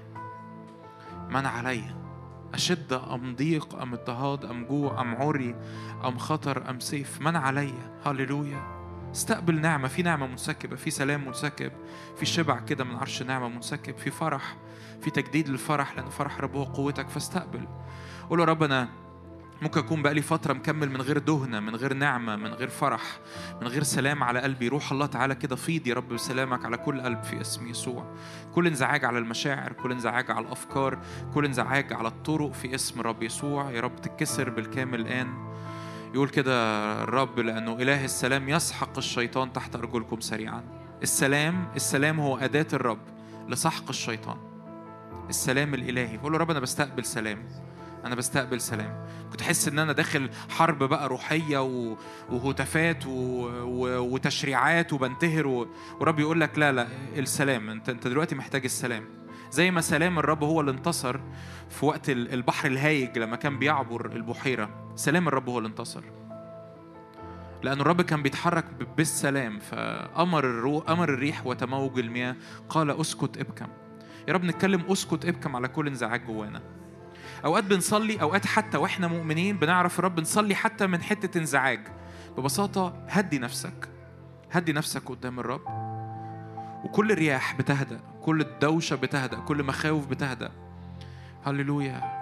من 1.30 1.46
علي. 1.46 1.82
أشد 2.54 2.92
أم 2.92 3.36
ضيق 3.36 3.74
أم 3.74 3.92
اضطهاد 3.92 4.44
أم 4.44 4.64
جوع 4.64 5.00
أم 5.00 5.14
عري 5.14 5.54
أم 6.04 6.18
خطر 6.18 6.70
أم 6.70 6.80
سيف؟ 6.80 7.20
من 7.20 7.36
علي. 7.36 7.74
هللويا. 8.06 8.80
استقبل 9.12 9.60
نعمة. 9.60 9.88
في 9.88 10.02
نعمة 10.02 10.26
منسكبة. 10.26 10.76
في 10.76 10.90
سلام 10.90 11.26
منسكب. 11.26 11.72
في 12.16 12.26
شبع 12.26 12.60
كده 12.60 12.84
من 12.84 12.96
عرش 12.96 13.22
نعمة 13.22 13.48
منسكب. 13.48 13.96
في 13.96 14.10
فرح. 14.10 14.56
في 15.00 15.10
تجديد 15.10 15.48
للفرح 15.48 15.96
لأن 15.96 16.10
فرح 16.10 16.40
رب 16.40 16.56
هو 16.56 16.64
قوتك. 16.64 17.08
فاستقبل. 17.08 17.68
قول 18.30 18.40
يا 18.40 18.44
رب 18.44 18.62
أنا 18.62 18.88
ممكن 19.62 19.80
أكون 19.80 20.02
بقالي 20.02 20.22
فترة 20.22 20.52
مكمل 20.52 20.90
من 20.90 21.02
غير 21.02 21.18
دهنة 21.18 21.60
من 21.60 21.76
غير 21.76 21.94
نعمة 21.94 22.36
من 22.36 22.54
غير 22.54 22.68
فرح 22.68 23.02
من 23.60 23.68
غير 23.68 23.82
سلام 23.82 24.22
على 24.22 24.40
قلبي. 24.40 24.68
روح 24.68 24.92
الله 24.92 25.06
تعالى 25.06 25.34
كده 25.34 25.56
فيض 25.56 25.86
يا 25.86 25.94
رب 25.94 26.08
بسلامك 26.08 26.64
على 26.64 26.76
كل 26.76 27.00
قلب 27.00 27.22
في 27.22 27.40
اسم 27.40 27.66
يسوع. 27.66 28.14
كل 28.54 28.66
انزعاج 28.66 29.04
على 29.04 29.18
المشاعر 29.18 29.72
كل 29.72 29.92
انزعاج 29.92 30.30
على 30.30 30.46
الأفكار 30.46 30.98
كل 31.34 31.44
انزعاج 31.44 31.92
على 31.92 32.08
الطرق 32.08 32.52
في 32.52 32.74
اسم 32.74 33.00
رب 33.00 33.22
يسوع. 33.22 33.70
يا 33.70 33.80
رب 33.80 33.96
تتكسر 33.96 34.50
بالكامل 34.50 35.00
الآن 35.00 35.50
يقول 36.14 36.28
كده 36.28 36.52
الرب 37.02 37.38
لأنه 37.38 37.72
إله 37.72 38.04
السلام 38.04 38.48
يسحق 38.48 38.98
الشيطان 38.98 39.52
تحت 39.52 39.76
أرجلكم 39.76 40.20
سريعا. 40.20 40.64
السلام 41.02 41.68
السلام 41.76 42.20
هو 42.20 42.38
أداة 42.38 42.66
الرب 42.72 43.00
لسحق 43.48 43.88
الشيطان. 43.88 44.36
السلام 45.28 45.74
الإلهي. 45.74 46.16
بقول 46.16 46.32
له 46.32 46.38
رب 46.38 46.50
أنا 46.50 46.60
بستقبل 46.60 47.04
سلام. 47.04 47.69
أنا 48.04 48.14
بستقبل 48.14 48.60
سلام. 48.60 49.06
كنت 49.30 49.42
أحس 49.42 49.68
إن 49.68 49.78
أنا 49.78 49.92
داخل 49.92 50.30
حرب 50.48 50.78
بقى 50.82 51.08
روحية 51.08 51.62
و... 51.62 51.96
وهتافات 52.30 53.06
و... 53.06 53.10
و... 53.62 53.98
وتشريعات 54.14 54.92
وبنتهر 54.92 55.46
و... 55.46 55.68
ورب 56.00 56.20
يقول 56.20 56.40
لك 56.40 56.58
لا 56.58 56.72
لا 56.72 56.86
السلام. 57.16 57.70
أنت 57.70 57.88
أنت 57.88 58.08
دلوقتي 58.08 58.34
محتاج 58.34 58.64
السلام. 58.64 59.04
زي 59.50 59.70
ما 59.70 59.80
سلام 59.80 60.18
الرب 60.18 60.44
هو 60.44 60.60
اللي 60.60 60.70
انتصر 60.72 61.20
في 61.68 61.86
وقت 61.86 62.10
ال- 62.10 62.32
البحر 62.32 62.68
الهايج 62.68 63.18
لما 63.18 63.36
كان 63.36 63.58
بيعبر 63.58 64.06
البحيرة. 64.06 64.92
سلام 64.96 65.28
الرب 65.28 65.48
هو 65.48 65.58
اللي 65.58 65.68
انتصر. 65.68 66.02
لأن 67.62 67.80
الرب 67.80 68.02
كان 68.02 68.22
بيتحرك 68.22 68.64
بالسلام. 68.96 69.58
فأمر 69.58 70.44
الروح 70.44 70.90
أمر 70.90 71.08
الريح 71.08 71.46
وتموج 71.46 71.98
المياه. 71.98 72.36
قال 72.68 73.00
أسكت 73.00 73.38
ابكم. 73.38 73.68
يا 74.28 74.32
رب 74.32 74.44
نتكلم 74.44 74.80
أسكت 74.88 75.24
ابكم 75.24 75.56
على 75.56 75.68
كل 75.68 75.86
انزعاج 75.86 76.24
جوانا. 76.26 76.62
أوقات 77.44 77.64
بنصلي 77.64 78.20
أوقات 78.22 78.46
حتى 78.46 78.78
وإحنا 78.78 79.08
مؤمنين 79.08 79.56
بنعرف 79.56 79.98
الرب 79.98 80.20
نصلي 80.20 80.54
حتى 80.54 80.86
من 80.86 81.02
حتة 81.02 81.38
انزعاج. 81.38 81.80
ببساطة 82.38 82.94
هدي 83.08 83.38
نفسك. 83.38 83.88
هدي 84.52 84.72
نفسك 84.72 85.08
قدام 85.08 85.40
الرب. 85.40 85.62
وكل 86.84 87.12
الرياح 87.12 87.54
بتهدأ 87.56 88.00
كل 88.22 88.40
الدوشة 88.40 88.96
بتهدأ 88.96 89.36
كل 89.40 89.62
مخاوف 89.62 90.06
بتهدأ. 90.06 90.50
هللويا. 91.46 92.20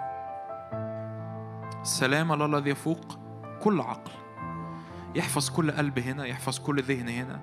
السلام 1.81 2.31
الله 2.31 2.45
الذي 2.45 2.69
يفوق 2.69 3.19
كل 3.61 3.81
عقل. 3.81 4.11
يحفظ 5.15 5.49
كل 5.49 5.71
قلب 5.71 5.99
هنا 5.99 6.25
يحفظ 6.25 6.59
كل 6.59 6.81
ذهن 6.83 7.09
هنا. 7.09 7.39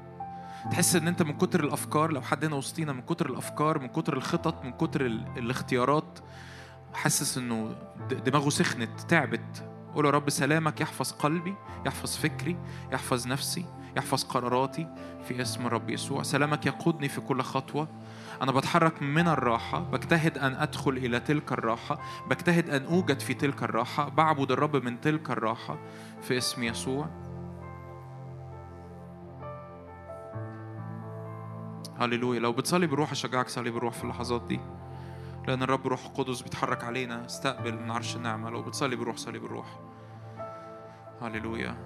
تحس 0.71 0.97
إن 0.97 1.09
أنت 1.09 1.23
من 1.23 1.33
كتر 1.37 1.65
الأفكار 1.65 2.13
لو 2.13 2.21
حد 2.23 2.45
هنا 2.45 2.57
وسطينا 2.57 2.93
من 2.93 3.03
كتر 3.03 3.31
الأفكار 3.31 3.79
من 3.79 3.89
كتر 3.89 4.17
الخطط 4.17 4.65
من 4.65 4.73
كتر 4.73 5.07
ال- 5.07 5.27
الاختيارات 5.37 6.19
حاسس 6.97 7.39
إنه 7.39 7.75
دماغه 8.11 8.49
سخنت 8.49 9.01
تعبت. 9.01 9.71
قول 9.95 10.05
يا 10.05 10.11
رب 10.11 10.31
سلامك 10.31 10.81
يحفظ 10.81 11.13
قلبي 11.13 11.55
يحفظ 11.87 12.17
فكري 12.17 12.57
يحفظ 12.93 13.27
نفسي 13.27 13.67
يحفظ 13.97 14.25
قراراتي 14.25 14.89
في 15.29 15.43
اسم 15.43 15.67
الرب 15.67 15.91
يسوع. 15.91 16.23
سلامك 16.23 16.67
يقودني 16.67 17.09
في 17.09 17.21
كل 17.21 17.43
خطوة. 17.43 17.89
أنا 18.43 18.53
بتحرك 18.53 19.03
من 19.03 19.29
الراحة. 19.29 19.81
بجتهد 19.81 20.39
أن 20.39 20.55
أدخل 20.55 20.91
إلى 20.91 21.21
تلك 21.21 21.53
الراحة. 21.53 21.99
بجتهد 22.31 22.71
أن 22.71 22.85
أوجد 22.85 23.21
في 23.21 23.35
تلك 23.35 23.63
الراحة. 23.63 24.09
بعبد 24.09 24.53
الرب 24.53 24.77
من 24.77 25.01
تلك 25.01 25.31
الراحة 25.31 25.79
في 26.23 26.39
اسم 26.39 26.63
يسوع. 26.63 27.09
هللويا. 31.99 32.41
لو 32.41 32.53
بتصلي 32.53 32.87
بالروح 32.87 33.11
أشجعك 33.11 33.49
صلي 33.49 33.71
بالروح 33.71 33.95
في 33.95 34.05
اللحظات 34.05 34.43
دي. 34.43 34.61
لأن 35.47 35.63
الرب 35.63 35.87
روح 35.87 36.05
القدس 36.05 36.41
بيتحرك 36.43 36.85
علينا 36.85 37.25
استقبل 37.25 37.79
من 37.79 37.91
عرش 37.91 38.17
النعمة 38.17 38.51
لو 38.51 38.63
بتصلي 38.63 38.97
بالروح 38.97 39.17
صلي 39.17 39.39
بالروح. 39.39 39.67
هللويا. 41.23 41.77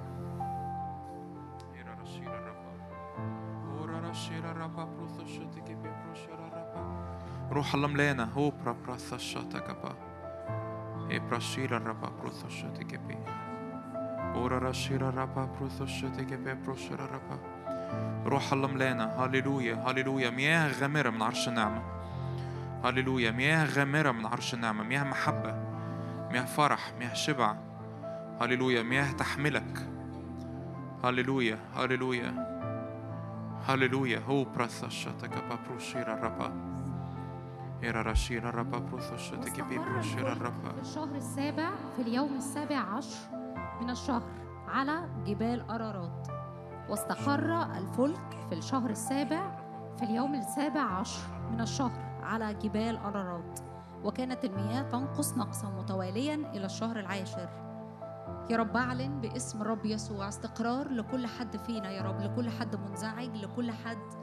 روح 7.50 7.74
الله 7.74 7.88
ملانا 7.88 8.24
هو 8.24 8.50
برا 8.50 8.76
براثا 8.86 9.16
شاتكبا 9.16 9.94
اي 11.10 11.18
براشيرا 11.18 11.78
ربا 11.78 12.08
بروثا 12.08 12.48
شاتكبي 12.48 13.18
اورا 14.34 14.58
راشيرا 14.58 15.10
ربا 15.10 15.44
بروثا 15.44 15.86
شاتكبي 15.86 16.54
بروشيرا 16.54 17.06
ربا 17.06 17.60
روح 18.26 18.52
الله 18.52 18.68
ملانا 18.68 19.24
هللويا. 19.24 19.74
هللويا. 19.74 20.30
مياه 20.30 20.80
غامرة 20.80 21.10
من 21.10 21.22
عرش 21.22 21.48
النعمة. 21.48 21.99
هللويا. 22.84 23.30
مياه 23.30 23.64
غامرة 23.64 24.12
من 24.12 24.26
عرش 24.26 24.54
النعمة 24.54 24.82
مياه 24.82 25.04
محبة 25.04 25.54
مياه 26.32 26.44
فرح 26.44 26.92
مياه 26.98 27.14
شبع. 27.14 27.56
هللويا. 28.40 28.82
مياه 28.82 29.12
تحملك. 29.12 29.88
هللويا. 31.04 31.58
هللويا. 31.76 32.50
هللويا. 33.68 34.18
هو 34.28 34.44
بابروشيرا 38.62 39.38
واستقر 39.42 39.68
بيبروشيرا 39.68 40.32
الفلك 40.32 40.32
الربا 40.32 40.72
في 40.72 40.80
الشهر 40.80 41.14
السابع 41.16 41.70
في 41.96 42.02
اليوم 42.02 42.36
السابع 42.36 42.76
عشر 42.76 43.18
من 43.80 43.90
الشهر 43.90 44.22
على 44.68 45.08
جبال 45.26 45.70
أرارات. 45.70 46.28
واستقر 46.88 47.62
الفلك 47.62 48.46
في 48.48 48.54
الشهر 48.54 48.90
السابع 48.90 49.56
في 49.98 50.02
اليوم 50.04 50.34
السابع 50.34 50.80
عشر 50.80 51.20
من 51.52 51.60
الشهر. 51.60 52.09
على 52.30 52.54
جبال 52.54 52.96
أرارات 52.96 53.60
وكانت 54.04 54.44
المياه 54.44 54.82
تنقص 54.82 55.36
نقصا 55.36 55.70
متواليا 55.70 56.34
إلى 56.34 56.66
الشهر 56.66 56.98
العاشر. 56.98 57.48
يا 58.50 58.56
رب 58.56 58.76
أعلن 58.76 59.20
باسم 59.20 59.62
الرب 59.62 59.86
يسوع 59.86 60.28
استقرار 60.28 60.88
لكل 60.88 61.26
حد 61.26 61.56
فينا 61.56 61.90
يا 61.90 62.02
رب 62.02 62.20
لكل 62.20 62.50
حد 62.50 62.76
منزعج 62.76 63.36
لكل 63.36 63.70
حد 63.72 64.14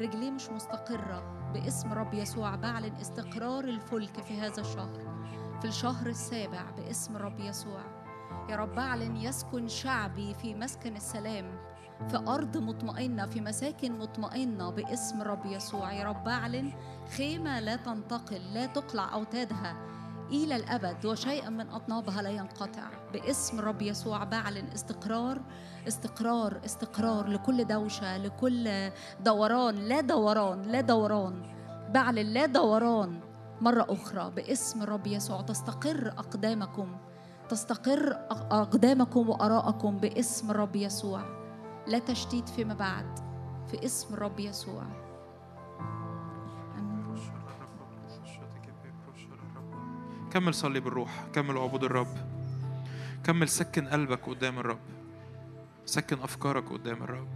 رجليه 0.00 0.30
مش 0.30 0.50
مستقرة. 0.50 1.50
باسم 1.52 1.92
رب 1.92 2.14
يسوع 2.14 2.54
بعلن 2.54 2.94
استقرار 2.94 3.64
الفلك 3.64 4.20
في 4.20 4.40
هذا 4.40 4.60
الشهر 4.60 5.00
في 5.60 5.68
الشهر 5.68 6.06
السابع 6.06 6.70
باسم 6.76 7.16
رب 7.16 7.40
يسوع. 7.40 7.80
يا 8.50 8.56
رب 8.56 8.78
أعلن 8.78 9.16
يسكن 9.16 9.68
شعبي 9.68 10.34
في 10.34 10.54
مسكن 10.54 10.96
السلام 10.96 11.58
في 12.08 12.16
أرض 12.16 12.56
مطمئنة 12.56 13.26
في 13.26 13.40
مساكن 13.40 13.98
مطمئنة 13.98 14.70
باسم 14.70 15.22
رب 15.22 15.46
يسوع. 15.46 15.92
يا 15.92 16.04
رب 16.04 16.28
أعلن 16.28 16.72
خيمة 17.16 17.60
لا 17.60 17.76
تنتقل 17.76 18.54
لا 18.54 18.66
تقلع 18.66 19.14
أوتادها 19.14 19.76
إلى 20.30 20.56
الأبد 20.56 21.06
وشيئا 21.06 21.50
من 21.50 21.70
أطنابها 21.70 22.22
لا 22.22 22.30
ينقطع. 22.30 22.82
باسم 23.12 23.60
رب 23.60 23.82
يسوع 23.82 24.24
بعلن 24.24 24.66
استقرار 24.74 25.40
استقرار 25.88 26.60
استقرار 26.64 27.26
لكل 27.26 27.64
دوشة 27.64 28.16
لكل 28.16 28.90
دوران. 29.20 29.74
لا 29.74 30.00
دوران 30.00 30.62
لا 30.62 30.80
دوران. 30.80 31.42
بعلن 31.94 32.26
لا 32.26 32.46
دوران 32.46 33.20
مرة 33.60 33.86
أخرى 33.88 34.30
باسم 34.30 34.82
رب 34.82 35.06
يسوع. 35.06 35.40
تستقر 35.40 36.08
أقدامكم 36.08 36.96
تستقر 37.48 38.12
أق- 38.12 38.52
أقدامكم 38.52 39.28
وأراءكم 39.28 39.96
باسم 39.96 40.50
رب 40.50 40.76
يسوع. 40.76 41.45
لا 41.86 41.98
تشتيت 41.98 42.48
فيما 42.48 42.74
بعد 42.74 43.18
في 43.70 43.84
اسم 43.84 44.14
رب 44.14 44.40
يسوع. 44.40 44.82
كمل 50.30 50.54
صلي 50.54 50.80
بالروح 50.80 51.26
كمل 51.32 51.56
اعبد 51.56 51.84
الرب. 51.84 52.16
كمل 53.24 53.48
سكن 53.48 53.88
قلبك 53.88 54.28
قدام 54.28 54.58
الرب. 54.58 54.78
سكن 55.84 56.18
أفكارك 56.22 56.72
قدام 56.72 57.02
الرب. 57.02 57.28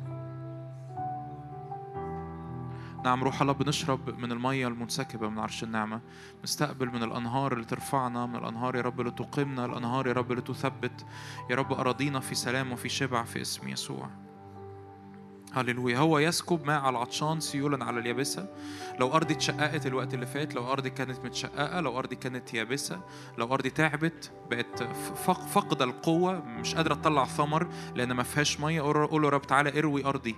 نعم 3.05 3.24
روح 3.24 3.40
الله 3.40 3.53
بنشرب 3.53 4.18
من 4.18 4.32
المية 4.32 4.68
المنسكبة 4.68 5.28
من 5.28 5.38
عرش 5.38 5.64
النعمة. 5.64 6.01
نستقبل 6.44 6.86
من 6.86 7.03
الأنهار 7.03 7.53
اللي 7.53 7.64
ترفعنا 7.64 8.26
من 8.26 8.36
الأنهار 8.36 8.76
يا 8.76 8.82
رب 8.82 9.01
اللي 9.01 9.12
تقيمنا 9.12 9.64
الأنهار 9.64 10.07
يا 10.07 10.12
رب 10.12 10.30
اللي 10.30 10.42
تثبت. 10.42 11.07
يا 11.51 11.57
رب 11.57 11.72
أراضينا 11.72 12.20
في 12.20 12.34
سلام 12.34 12.72
وفي 12.72 12.88
شبع 12.88 13.24
في 13.24 13.40
اسم 13.40 13.68
يسوع. 13.68 14.11
هللويا. 15.55 15.98
هو 15.98 16.18
يسكب 16.18 16.66
ماء 16.66 16.80
على 16.80 16.90
العطشان 16.90 17.40
سيولا 17.40 17.84
على 17.84 17.98
اليابسة. 18.01 18.48
لو 19.01 19.12
أرضي 19.12 19.34
اتشققت 19.34 19.86
الوقت 19.86 20.14
اللي 20.14 20.26
فات 20.26 20.55
لو 20.55 20.72
أرضي 20.72 20.90
كانت 20.90 21.18
متشققة 21.24 21.80
لو 21.80 21.98
أرضي 21.98 22.16
كانت 22.16 22.55
يابسة 22.55 23.01
لو 23.38 23.55
أرضي 23.55 23.70
تعبت 23.70 24.30
بقت 24.51 24.82
فق- 25.26 25.46
فاقدة 25.46 25.84
القوة 25.84 26.44
مش 26.44 26.74
قادرة 26.74 26.94
تطلع 26.94 27.24
ثمر 27.24 27.66
لأن 27.94 28.12
ما 28.12 28.22
فيهاش 28.22 28.61
مية. 28.61 28.80
قول 28.82 29.22
له 29.22 29.28
رب 29.28 29.42
تعالى 29.42 29.78
اروي 29.78 30.05
أرضي. 30.05 30.36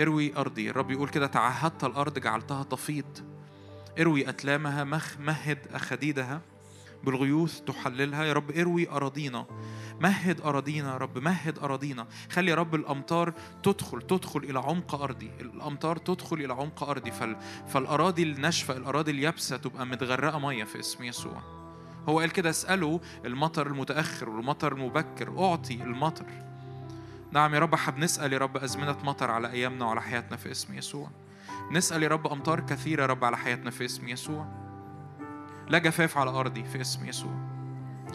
اروي 0.00 0.36
أرضي. 0.36 0.70
الرب 0.70 0.90
يقول 0.90 1.08
كده 1.08 1.26
تعهدت 1.26 1.84
الأرض 1.84 2.18
جعلتها 2.18 2.62
تفيض. 2.62 3.04
اروي 4.00 4.28
أتلامها 4.28 4.84
مخ 4.84 5.16
مهد 5.20 5.58
أخديدها. 5.74 6.40
بالغيوث 7.04 7.60
تحللها. 7.60 8.24
يا 8.24 8.32
رب 8.32 8.50
اروي 8.50 8.90
أراضينا. 8.90 9.46
مهد 10.00 10.40
أراضينا 10.40 10.92
يا 10.92 10.96
رب 10.96 11.18
مهد 11.18 11.58
أراضينا. 11.58 12.06
خلي 12.30 12.50
يا 12.50 12.56
رب 12.56 12.74
الأمطار 12.74 13.32
تدخل 13.62 14.02
تدخل 14.02 14.40
إلى 14.40 14.58
عمق 14.58 14.94
أرضي. 14.94 15.30
الأمطار 15.40 15.96
تدخل 15.96 16.36
إلى 16.36 16.52
عمق 16.52 16.82
أرضي. 16.82 17.10
فال... 17.10 17.36
فالأراضي 17.68 18.22
الناشفة 18.22 18.76
الأراضي 18.76 19.10
اليابسة 19.10 19.56
تبقى 19.56 19.86
متغرقة 19.86 20.38
مية 20.38 20.64
في 20.64 20.80
اسم 20.80 21.04
يسوع. 21.04 21.42
هو 22.08 22.20
قال 22.20 22.30
كده 22.30 22.50
اسألوا 22.50 22.98
المطر 23.24 23.66
المتأخر 23.66 24.30
والمطر 24.30 24.72
المبكر. 24.72 25.44
أعطي 25.44 25.74
المطر. 25.74 26.26
نعم 27.32 27.54
يا 27.54 27.58
رب 27.58 27.74
حب 27.74 27.98
نسأل 27.98 28.32
يا 28.32 28.38
رب 28.38 28.56
أزمنة 28.56 28.96
مطر 29.04 29.30
على 29.30 29.50
أيامنا 29.50 29.84
وعلى 29.84 30.02
حياتنا 30.02 30.36
في 30.36 30.50
اسم 30.50 30.74
يسوع. 30.74 31.10
نسأل 31.72 32.02
يا 32.02 32.08
رب 32.08 32.26
أمطار 32.26 32.60
كثيرة 32.60 33.02
يا 33.02 33.06
رب 33.06 33.24
على 33.24 33.36
حياتنا 33.36 33.70
في 33.70 33.84
اسم 33.84 34.08
يسوع. 34.08 34.63
لا 35.68 35.78
جفاف 35.78 36.18
على 36.18 36.30
أرضي 36.30 36.64
في 36.64 36.80
اسم 36.80 37.06
يسوع. 37.06 37.32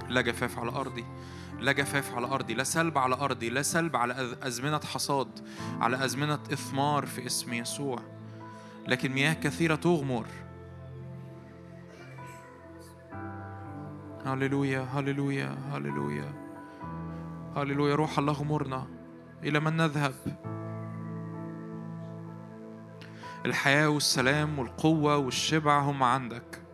لا 0.09 0.21
جفاف 0.21 0.59
على 0.59 0.71
أرضي. 0.71 1.05
لا 1.59 1.71
جفاف 1.71 2.15
على 2.15 2.27
أرضي. 2.27 2.53
لا 2.53 2.63
سلب 2.63 2.97
على 2.97 3.15
أرضي. 3.15 3.49
لا 3.49 3.61
سلب 3.61 3.95
على 3.95 4.13
أز- 4.13 4.45
أزمنة 4.45 4.79
حصاد. 4.79 5.47
على 5.81 6.05
أزمنة 6.05 6.39
إثمار 6.53 7.05
في 7.05 7.25
اسم 7.25 7.53
يسوع. 7.53 7.99
لكن 8.87 9.11
مياه 9.11 9.33
كثيرة 9.33 9.75
تغمر. 9.75 10.25
هللويا 14.25 14.81
هللويا 14.81 15.57
هللويا. 15.71 16.33
هللويا. 17.55 17.95
روح 17.95 18.19
الله 18.19 18.33
غمرنا. 18.33 18.87
إلى 19.43 19.59
من 19.59 19.77
نذهب؟ 19.77 20.13
الحياة 23.45 23.89
والسلام 23.89 24.59
والقوة 24.59 25.17
والشبع 25.17 25.79
هم 25.79 26.03
عندك. 26.03 26.68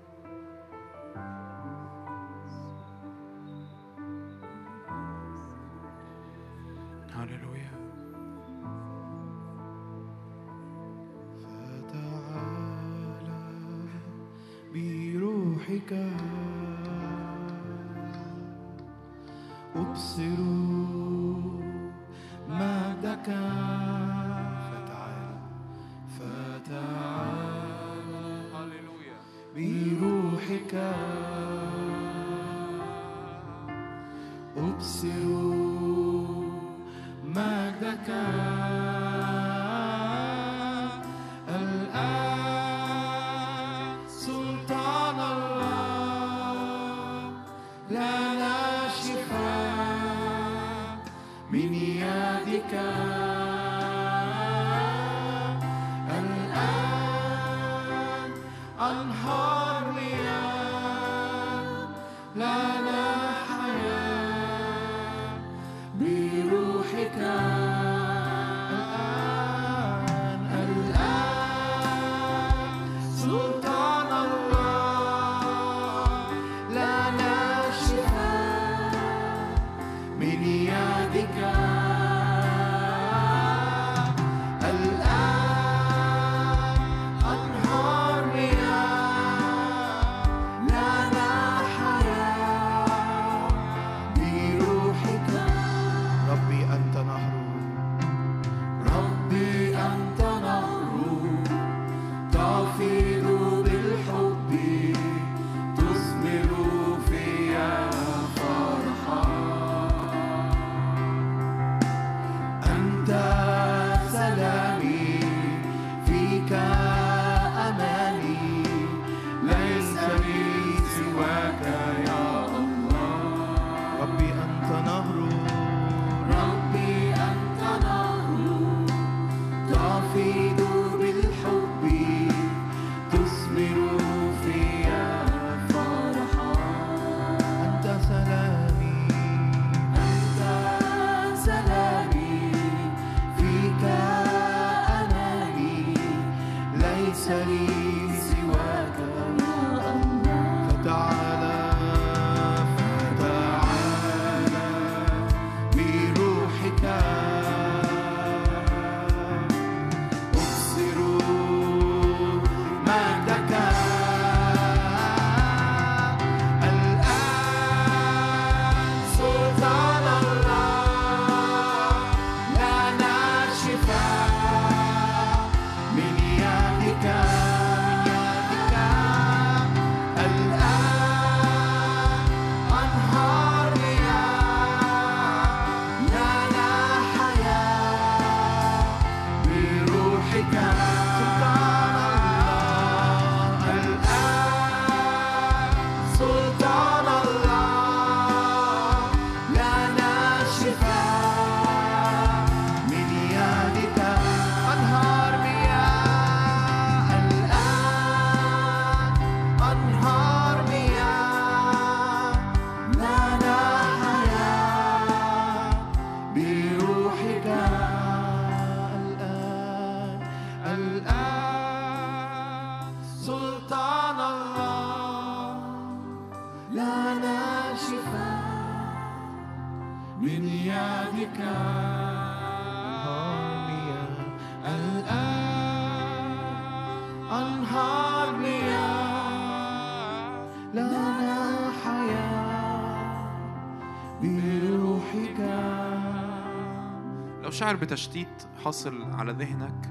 شعر 247.56 247.76
بتشتيت 247.76 248.44
حاصل 248.64 249.12
على 249.12 249.32
ذهنك؟ 249.32 249.90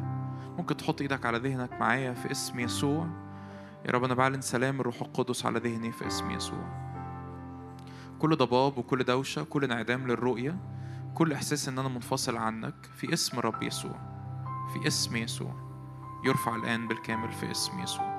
ممكن 0.58 0.76
تحط 0.76 1.00
إيدك 1.00 1.26
على 1.26 1.38
ذهنك 1.38 1.72
معايا 1.72 2.14
في 2.14 2.30
اسم 2.30 2.60
يسوع. 2.60 3.06
يا 3.86 3.90
رب 3.90 4.04
أنا 4.04 4.14
بعلن 4.14 4.40
سلام 4.40 4.80
الروح 4.80 5.02
القدس 5.02 5.46
على 5.46 5.58
ذهني 5.58 5.92
في 5.92 6.06
اسم 6.06 6.30
يسوع. 6.30 6.84
كل 8.18 8.36
ضباب 8.36 8.78
وكل 8.78 9.04
دوشة 9.04 9.42
كل 9.42 9.64
انعدام 9.64 10.06
للرؤية 10.06 10.56
كل 11.14 11.32
احساس 11.32 11.68
ان 11.68 11.78
أنا 11.78 11.88
منفصل 11.88 12.36
عنك 12.36 12.74
في 12.96 13.12
اسم 13.12 13.38
رب 13.38 13.62
يسوع 13.62 13.96
في 14.72 14.86
اسم 14.86 15.16
يسوع. 15.16 15.54
يرفع 16.24 16.56
الآن 16.56 16.88
بالكامل 16.88 17.32
في 17.32 17.50
اسم 17.50 17.80
يسوع. 17.80 18.14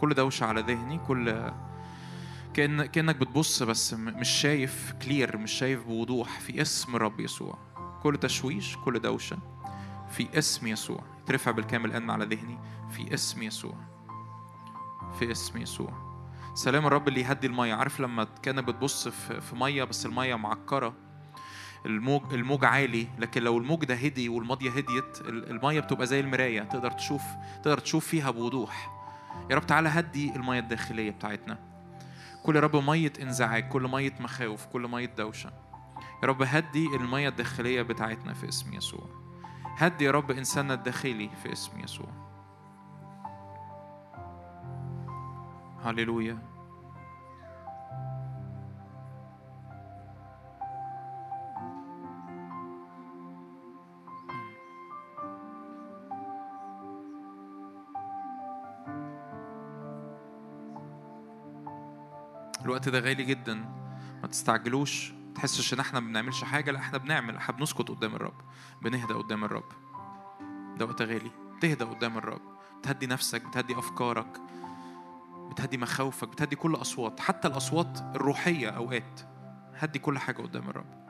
كل 0.00 0.14
دوشة 0.14 0.46
على 0.46 0.60
ذهني 0.60 0.98
كل 0.98 1.52
كأن 2.54 2.86
كأنك 2.86 3.16
بتبص 3.16 3.62
بس 3.62 3.94
مش 3.94 4.28
شايف 4.28 4.92
كلير 5.02 5.36
مش 5.36 5.52
شايف 5.52 5.84
بوضوح. 5.86 6.40
في 6.40 6.62
اسم 6.62 6.96
رب 6.96 7.20
يسوع. 7.20 7.58
كل 8.02 8.16
تشويش 8.16 8.76
كل 8.76 8.98
دوشة. 8.98 9.38
في 10.10 10.38
اسم 10.38 10.66
يسوع. 10.66 11.00
ترفع 11.26 11.50
بالكامل 11.50 11.90
الآن 11.90 12.10
على 12.10 12.24
ذهني. 12.24 12.58
في 12.90 13.14
اسم 13.14 13.42
يسوع. 13.42 13.74
في 15.18 15.30
اسم 15.32 15.58
يسوع. 15.58 15.92
سلام 16.54 16.86
الرب 16.86 17.08
اللي 17.08 17.20
يهدي 17.20 17.46
المية. 17.46 17.74
عارف 17.74 18.00
لما 18.00 18.26
كأنك 18.42 18.64
بتبص 18.64 19.08
في 19.08 19.56
مية 19.56 19.84
بس 19.84 20.06
المية 20.06 20.34
معكرة. 20.34 20.94
الموج 21.86 22.22
الموج 22.34 22.64
عالي. 22.64 23.06
لكن 23.18 23.42
لو 23.42 23.58
الموج 23.58 23.84
ده 23.84 23.94
هدي 23.94 24.28
والمية 24.28 24.70
هديت 24.70 25.20
ال- 25.20 25.50
المية 25.50 25.80
بتبقى 25.80 26.06
زي 26.06 26.20
المراية. 26.20 26.62
تقدر 26.62 26.90
تشوف 26.90 27.22
تقدر 27.62 27.78
تشوف 27.78 28.06
فيها 28.06 28.30
بوضوح. 28.30 28.90
يا 29.50 29.56
رب 29.56 29.66
تعالى 29.66 29.88
هدي 29.88 30.36
المية 30.36 30.58
الداخلية 30.58 31.10
بتاعتنا. 31.10 31.71
كل 32.42 32.56
يا 32.56 32.60
رب 32.60 32.76
مية 32.76 33.12
انزعاج 33.22 33.68
كل 33.68 33.88
مية 33.88 34.14
مخاوف 34.20 34.66
كل 34.66 34.88
مية 34.88 35.06
دوشة. 35.06 35.50
يا 36.22 36.28
رب 36.28 36.42
هدي 36.42 36.96
المية 36.96 37.28
الداخلية 37.28 37.82
بتاعتنا 37.82 38.32
في 38.32 38.48
اسم 38.48 38.74
يسوع. 38.74 39.06
هدي 39.64 40.04
يا 40.04 40.10
رب 40.10 40.30
إنساننا 40.30 40.74
الداخلي 40.74 41.30
في 41.42 41.52
اسم 41.52 41.80
يسوع. 41.80 42.08
هللويا. 45.84 46.51
الوقت 62.64 62.88
ده 62.88 63.00
غالي 63.00 63.24
جدا. 63.24 63.54
ما 64.22 64.28
تستعجلوش. 64.28 65.12
ما 65.12 65.34
تحسش 65.34 65.74
إن 65.74 65.80
إحنا 65.80 66.00
ما 66.00 66.08
بنعملش 66.08 66.44
حاجة. 66.44 66.70
لا 66.70 66.78
إحنا 66.78 66.98
بنعمل. 66.98 67.36
إحنا 67.36 67.56
بنسكت 67.56 67.88
قدام 67.88 68.14
الرب. 68.14 68.40
بنهدى 68.82 69.14
قدام 69.14 69.44
الرب. 69.44 69.64
ده 70.78 70.84
وقت 70.84 71.02
غالي. 71.02 71.30
تهدى 71.60 71.84
قدام 71.84 72.18
الرب. 72.18 72.40
بتهدي 72.78 73.06
نفسك 73.06 73.46
بتهدي 73.46 73.78
أفكارك 73.78 74.40
بتهدي 75.50 75.76
مخاوفك 75.76 76.28
بتهدي 76.28 76.56
كل 76.56 76.74
أصوات. 76.74 77.20
حتى 77.20 77.48
الأصوات 77.48 78.00
الروحية 78.14 78.68
أوقات. 78.68 79.20
هدي 79.74 79.98
كل 79.98 80.18
حاجة 80.18 80.42
قدام 80.42 80.70
الرب. 80.70 81.01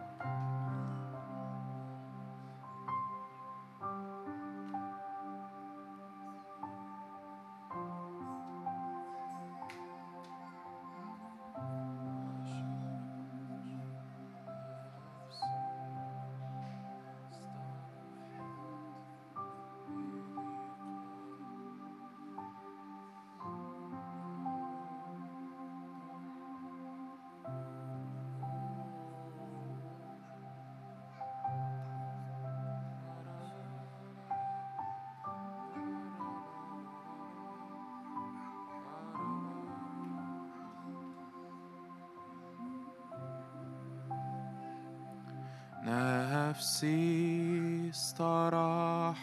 نفسي 46.53 47.91
استراحت 47.91 49.19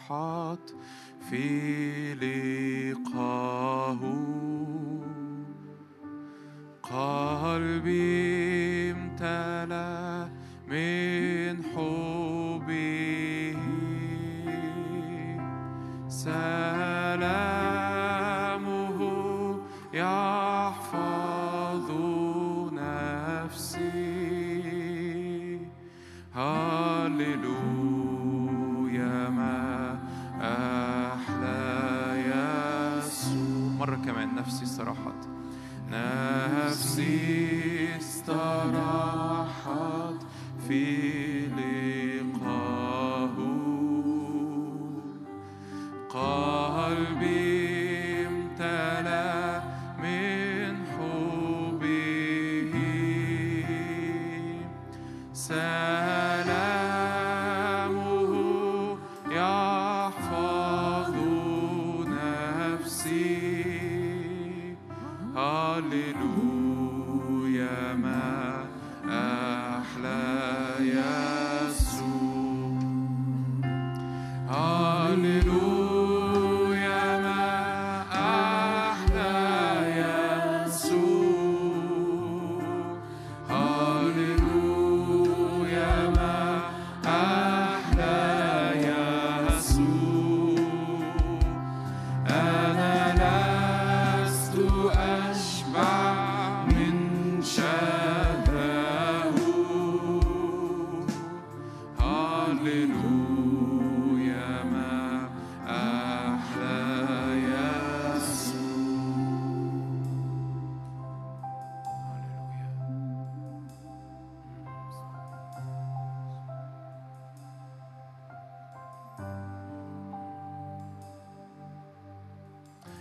في 1.29 2.13
لقاه 2.13 2.48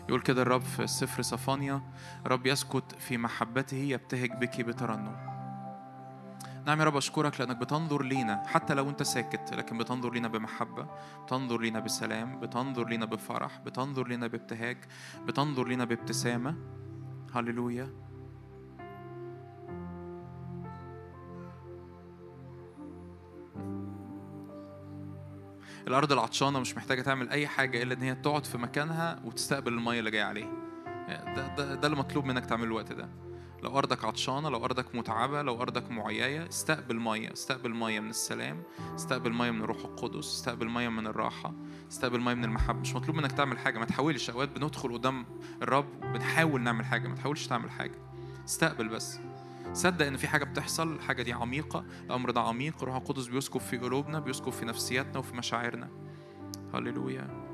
يقول 0.09 0.21
كده 0.21 0.43
الرب 0.43 0.61
في 0.61 0.87
سفر 0.87 1.23
صفانيا 1.23 1.83
رب 2.27 2.47
يسكت 2.47 2.95
في 2.99 3.19
محبته 3.19 3.77
يبتهج 3.77 4.31
بك 4.31 4.61
بترنم. 4.61 5.17
نعم 6.67 6.81
يا 6.81 6.85
رب 6.85 6.97
أشكرك 6.97 7.41
لأنك 7.41 7.57
بتنظر 7.57 8.03
لينا 8.03 8.43
حتى 8.47 8.75
لو 8.75 8.89
أنت 8.91 9.03
ساكت 9.03 9.55
لكن 9.55 9.79
بتنظر 9.79 10.13
لينا 10.13 10.29
بمحبة 10.29 10.87
بتنظر 11.25 11.61
لينا 11.61 11.81
بسلام 11.81 12.41
بتنظر 12.41 12.89
لينا 12.89 13.05
بفرح 13.05 13.59
بتنظر 13.59 14.09
لينا 14.09 14.27
بابتهاج 14.27 14.77
بتنظر 15.27 15.69
لينا 15.69 15.85
بابتسامة. 15.85 16.57
هللويا. 17.35 18.08
الأرض 25.89 26.13
العطشانة 26.13 26.61
مش 26.61 26.77
محتاجة 26.77 27.03
تعمل 27.03 27.29
أي 27.31 27.47
حاجة 27.47 27.83
إلا 27.83 27.95
إن 27.95 28.03
هي 28.03 28.15
تقعد 28.15 28.47
في 28.47 28.59
مكانها 28.59 29.21
وتستقبل 29.25 29.73
المية 29.73 29.99
اللي 29.99 30.11
جاية 30.11 30.23
عليها. 30.25 30.53
ده, 31.09 31.55
ده, 31.57 31.75
ده 31.75 31.87
اللي 31.87 31.99
مطلوب 31.99 32.25
منك 32.25 32.47
تعمله 32.47 32.67
الوقت 32.67 32.93
ده. 32.93 33.09
لو 33.63 33.79
أرضك 33.79 34.05
عطشانة 34.05 34.49
لو 34.49 34.65
أرضك 34.65 34.95
متعبة 34.95 35.43
لو 35.43 35.63
أرضك 35.63 35.91
معياية 35.91 36.49
استقبل 36.49 36.97
مية. 36.97 37.33
استقبل 37.33 37.75
مية 37.75 38.01
من 38.01 38.11
السلام 38.11 38.63
استقبل 38.95 39.33
مية 39.33 39.51
من 39.51 39.63
الروح 39.63 39.85
القدس 39.85 40.27
استقبل 40.35 40.69
مية 40.69 40.89
من 40.89 41.07
الراحة 41.07 41.55
استقبل 41.91 42.21
مية 42.21 42.35
من 42.35 42.45
المحبة. 42.45 42.81
مش 42.81 42.95
مطلوب 42.95 43.17
منك 43.17 43.33
تعمل 43.33 43.59
حاجة. 43.59 43.79
ما 43.79 43.85
تحاولش. 43.85 44.31
أوقات 44.31 44.49
بندخل 44.49 44.93
قدام 44.93 45.27
الرب 45.63 46.01
بنحاول 46.01 46.61
نعمل 46.61 46.85
حاجة. 46.85 47.09
ما 47.09 47.15
تحاولش 47.15 47.47
تعمل 47.47 47.71
حاجة. 47.71 47.99
استقبل 48.45 48.89
بس. 48.89 49.19
صدق 49.73 50.07
إن 50.07 50.17
في 50.17 50.29
حاجة 50.29 50.45
بتحصل 50.45 50.93
الحاجة 50.93 51.23
دي 51.23 51.33
عميقة 51.33 51.85
الأمر 52.05 52.31
ده 52.31 52.41
عميق 52.41 52.83
الروح 52.83 52.97
القدس 52.97 53.27
بيسكب 53.27 53.61
في 53.61 53.79
قلوبنا 53.79 54.21
بيسكب 54.21 54.53
في 54.53 54.65
نفسياتنا 54.65 55.19
وفي 55.19 55.37
مشاعرنا. 55.37 55.91
هللويا. 56.75 57.48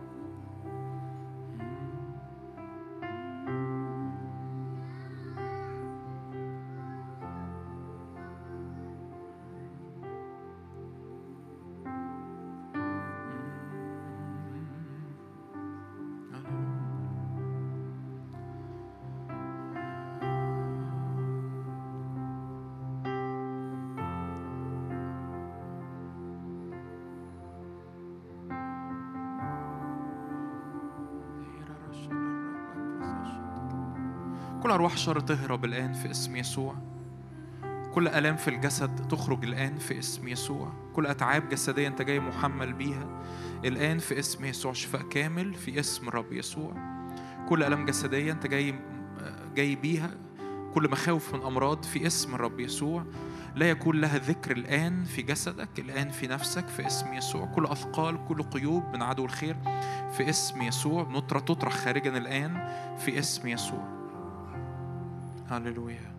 شر 34.97 35.21
تهرب 35.21 35.65
الآن 35.65 35.93
في 35.93 36.11
اسم 36.11 36.37
يسوع. 36.37 36.75
كل 37.95 38.09
آلام 38.09 38.37
في 38.37 38.49
الجسد 38.49 39.09
تخرج 39.09 39.45
الآن 39.45 39.79
في 39.79 39.99
اسم 39.99 40.29
يسوع. 40.29 40.73
كل 40.93 41.07
أتعاب 41.07 41.49
جسدية 41.49 41.89
أنت 41.89 42.03
جاي 42.03 42.21
محمل 42.21 42.73
بيها 42.73 43.23
الآن 43.65 43.99
في 43.99 44.19
اسم 44.19 44.45
يسوع. 44.45 44.73
شفاء 44.73 45.03
كامل 45.03 45.55
في 45.55 45.81
اسم 45.81 46.09
الرب 46.09 46.33
يسوع. 46.33 46.75
كل 47.49 47.63
آلام 47.63 47.87
جسدية 47.87 48.33
أنت 48.33 48.47
جاي 48.47 48.75
جاي 49.55 49.77
بيها. 49.77 50.11
كل 50.75 50.91
مخاوف 50.91 51.35
من 51.35 51.43
أمراض 51.43 51.83
في 51.83 52.07
اسم 52.07 52.35
الرب 52.35 52.61
يسوع. 52.61 53.05
لا 53.55 53.71
يكون 53.71 54.01
لها 54.01 54.19
ذكر 54.19 54.57
الآن 54.57 55.05
في 55.05 55.23
جسدك 55.23 55.79
الآن 55.79 56.09
في 56.09 56.27
نفسك 56.27 56.69
في 56.69 56.87
اسم 56.87 57.13
يسوع. 57.13 57.47
كل 57.47 57.67
أثقال 57.67 58.25
كل 58.25 58.43
قيود 58.43 58.83
من 58.93 59.03
عدو 59.03 59.25
الخير 59.25 59.57
في 60.17 60.29
اسم 60.31 60.63
يسوع. 60.63 61.09
نطرة 61.09 61.39
تطرح 61.39 61.73
خارجا 61.73 62.19
الآن 62.19 62.69
في 62.99 63.19
اسم 63.19 63.49
يسوع. 63.49 63.94
هللويا 65.51 66.15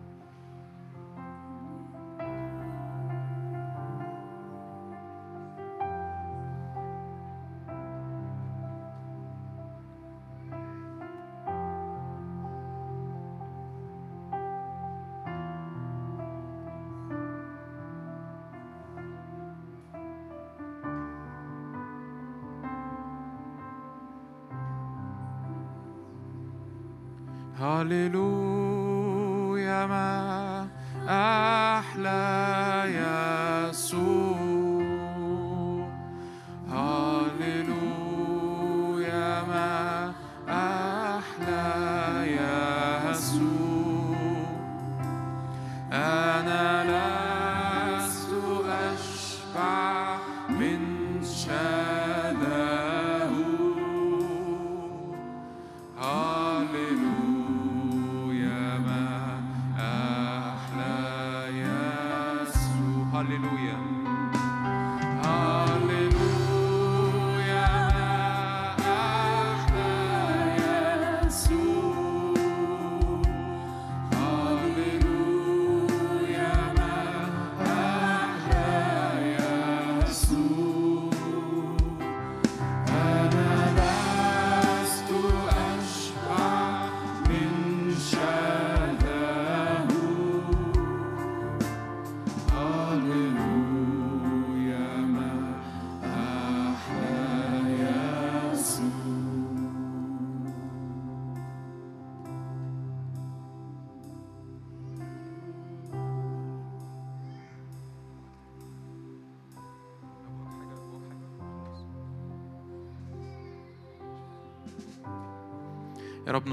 هللويا 27.60 28.85
ما 29.86 30.66
أحلى 31.08 32.22
يسوع. 33.68 34.35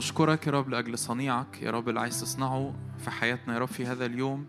نشكرك 0.04 0.48
يا 0.48 0.52
رب 0.52 0.70
لأجل 0.70 0.98
صنيعك 0.98 1.62
يا 1.62 1.72
رب 1.72 1.90
اللي 1.90 2.00
عايز 2.00 2.22
تصنعه 2.22 2.74
في 3.00 3.12
حياتنا 3.12 3.54
يا 3.54 3.60
رب 3.60 3.68
في 3.68 3.86
هذا 3.86 4.06
اليوم. 4.06 4.46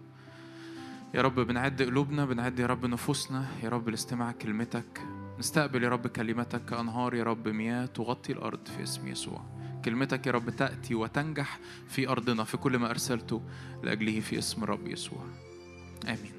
يا 1.14 1.22
رب 1.22 1.40
بنعد 1.40 1.82
قلوبنا 1.82 2.24
بنعد 2.24 2.58
يا 2.58 2.66
رب 2.66 2.86
نفوسنا 2.86 3.46
يا 3.62 3.68
رب 3.68 3.88
لاستماع 3.88 4.32
كلمتك. 4.32 5.00
نستقبل 5.38 5.84
يا 5.84 5.88
رب 5.88 6.06
كلمتك 6.06 6.64
كأنهار 6.64 7.14
يا 7.14 7.24
رب 7.24 7.48
مياه 7.48 7.86
تغطي 7.86 8.32
الأرض 8.32 8.66
في 8.76 8.82
اسم 8.82 9.08
يسوع. 9.08 9.42
كلمتك 9.84 10.26
يا 10.26 10.32
رب 10.32 10.50
تأتي 10.50 10.94
وتنجح 10.94 11.58
في 11.88 12.08
أرضنا 12.08 12.44
في 12.44 12.56
كل 12.56 12.78
ما 12.78 12.90
أرسلته 12.90 13.42
لأجله 13.82 14.20
في 14.20 14.38
اسم 14.38 14.62
الرب 14.62 14.86
يسوع. 14.86 15.24
آمين. 16.04 16.33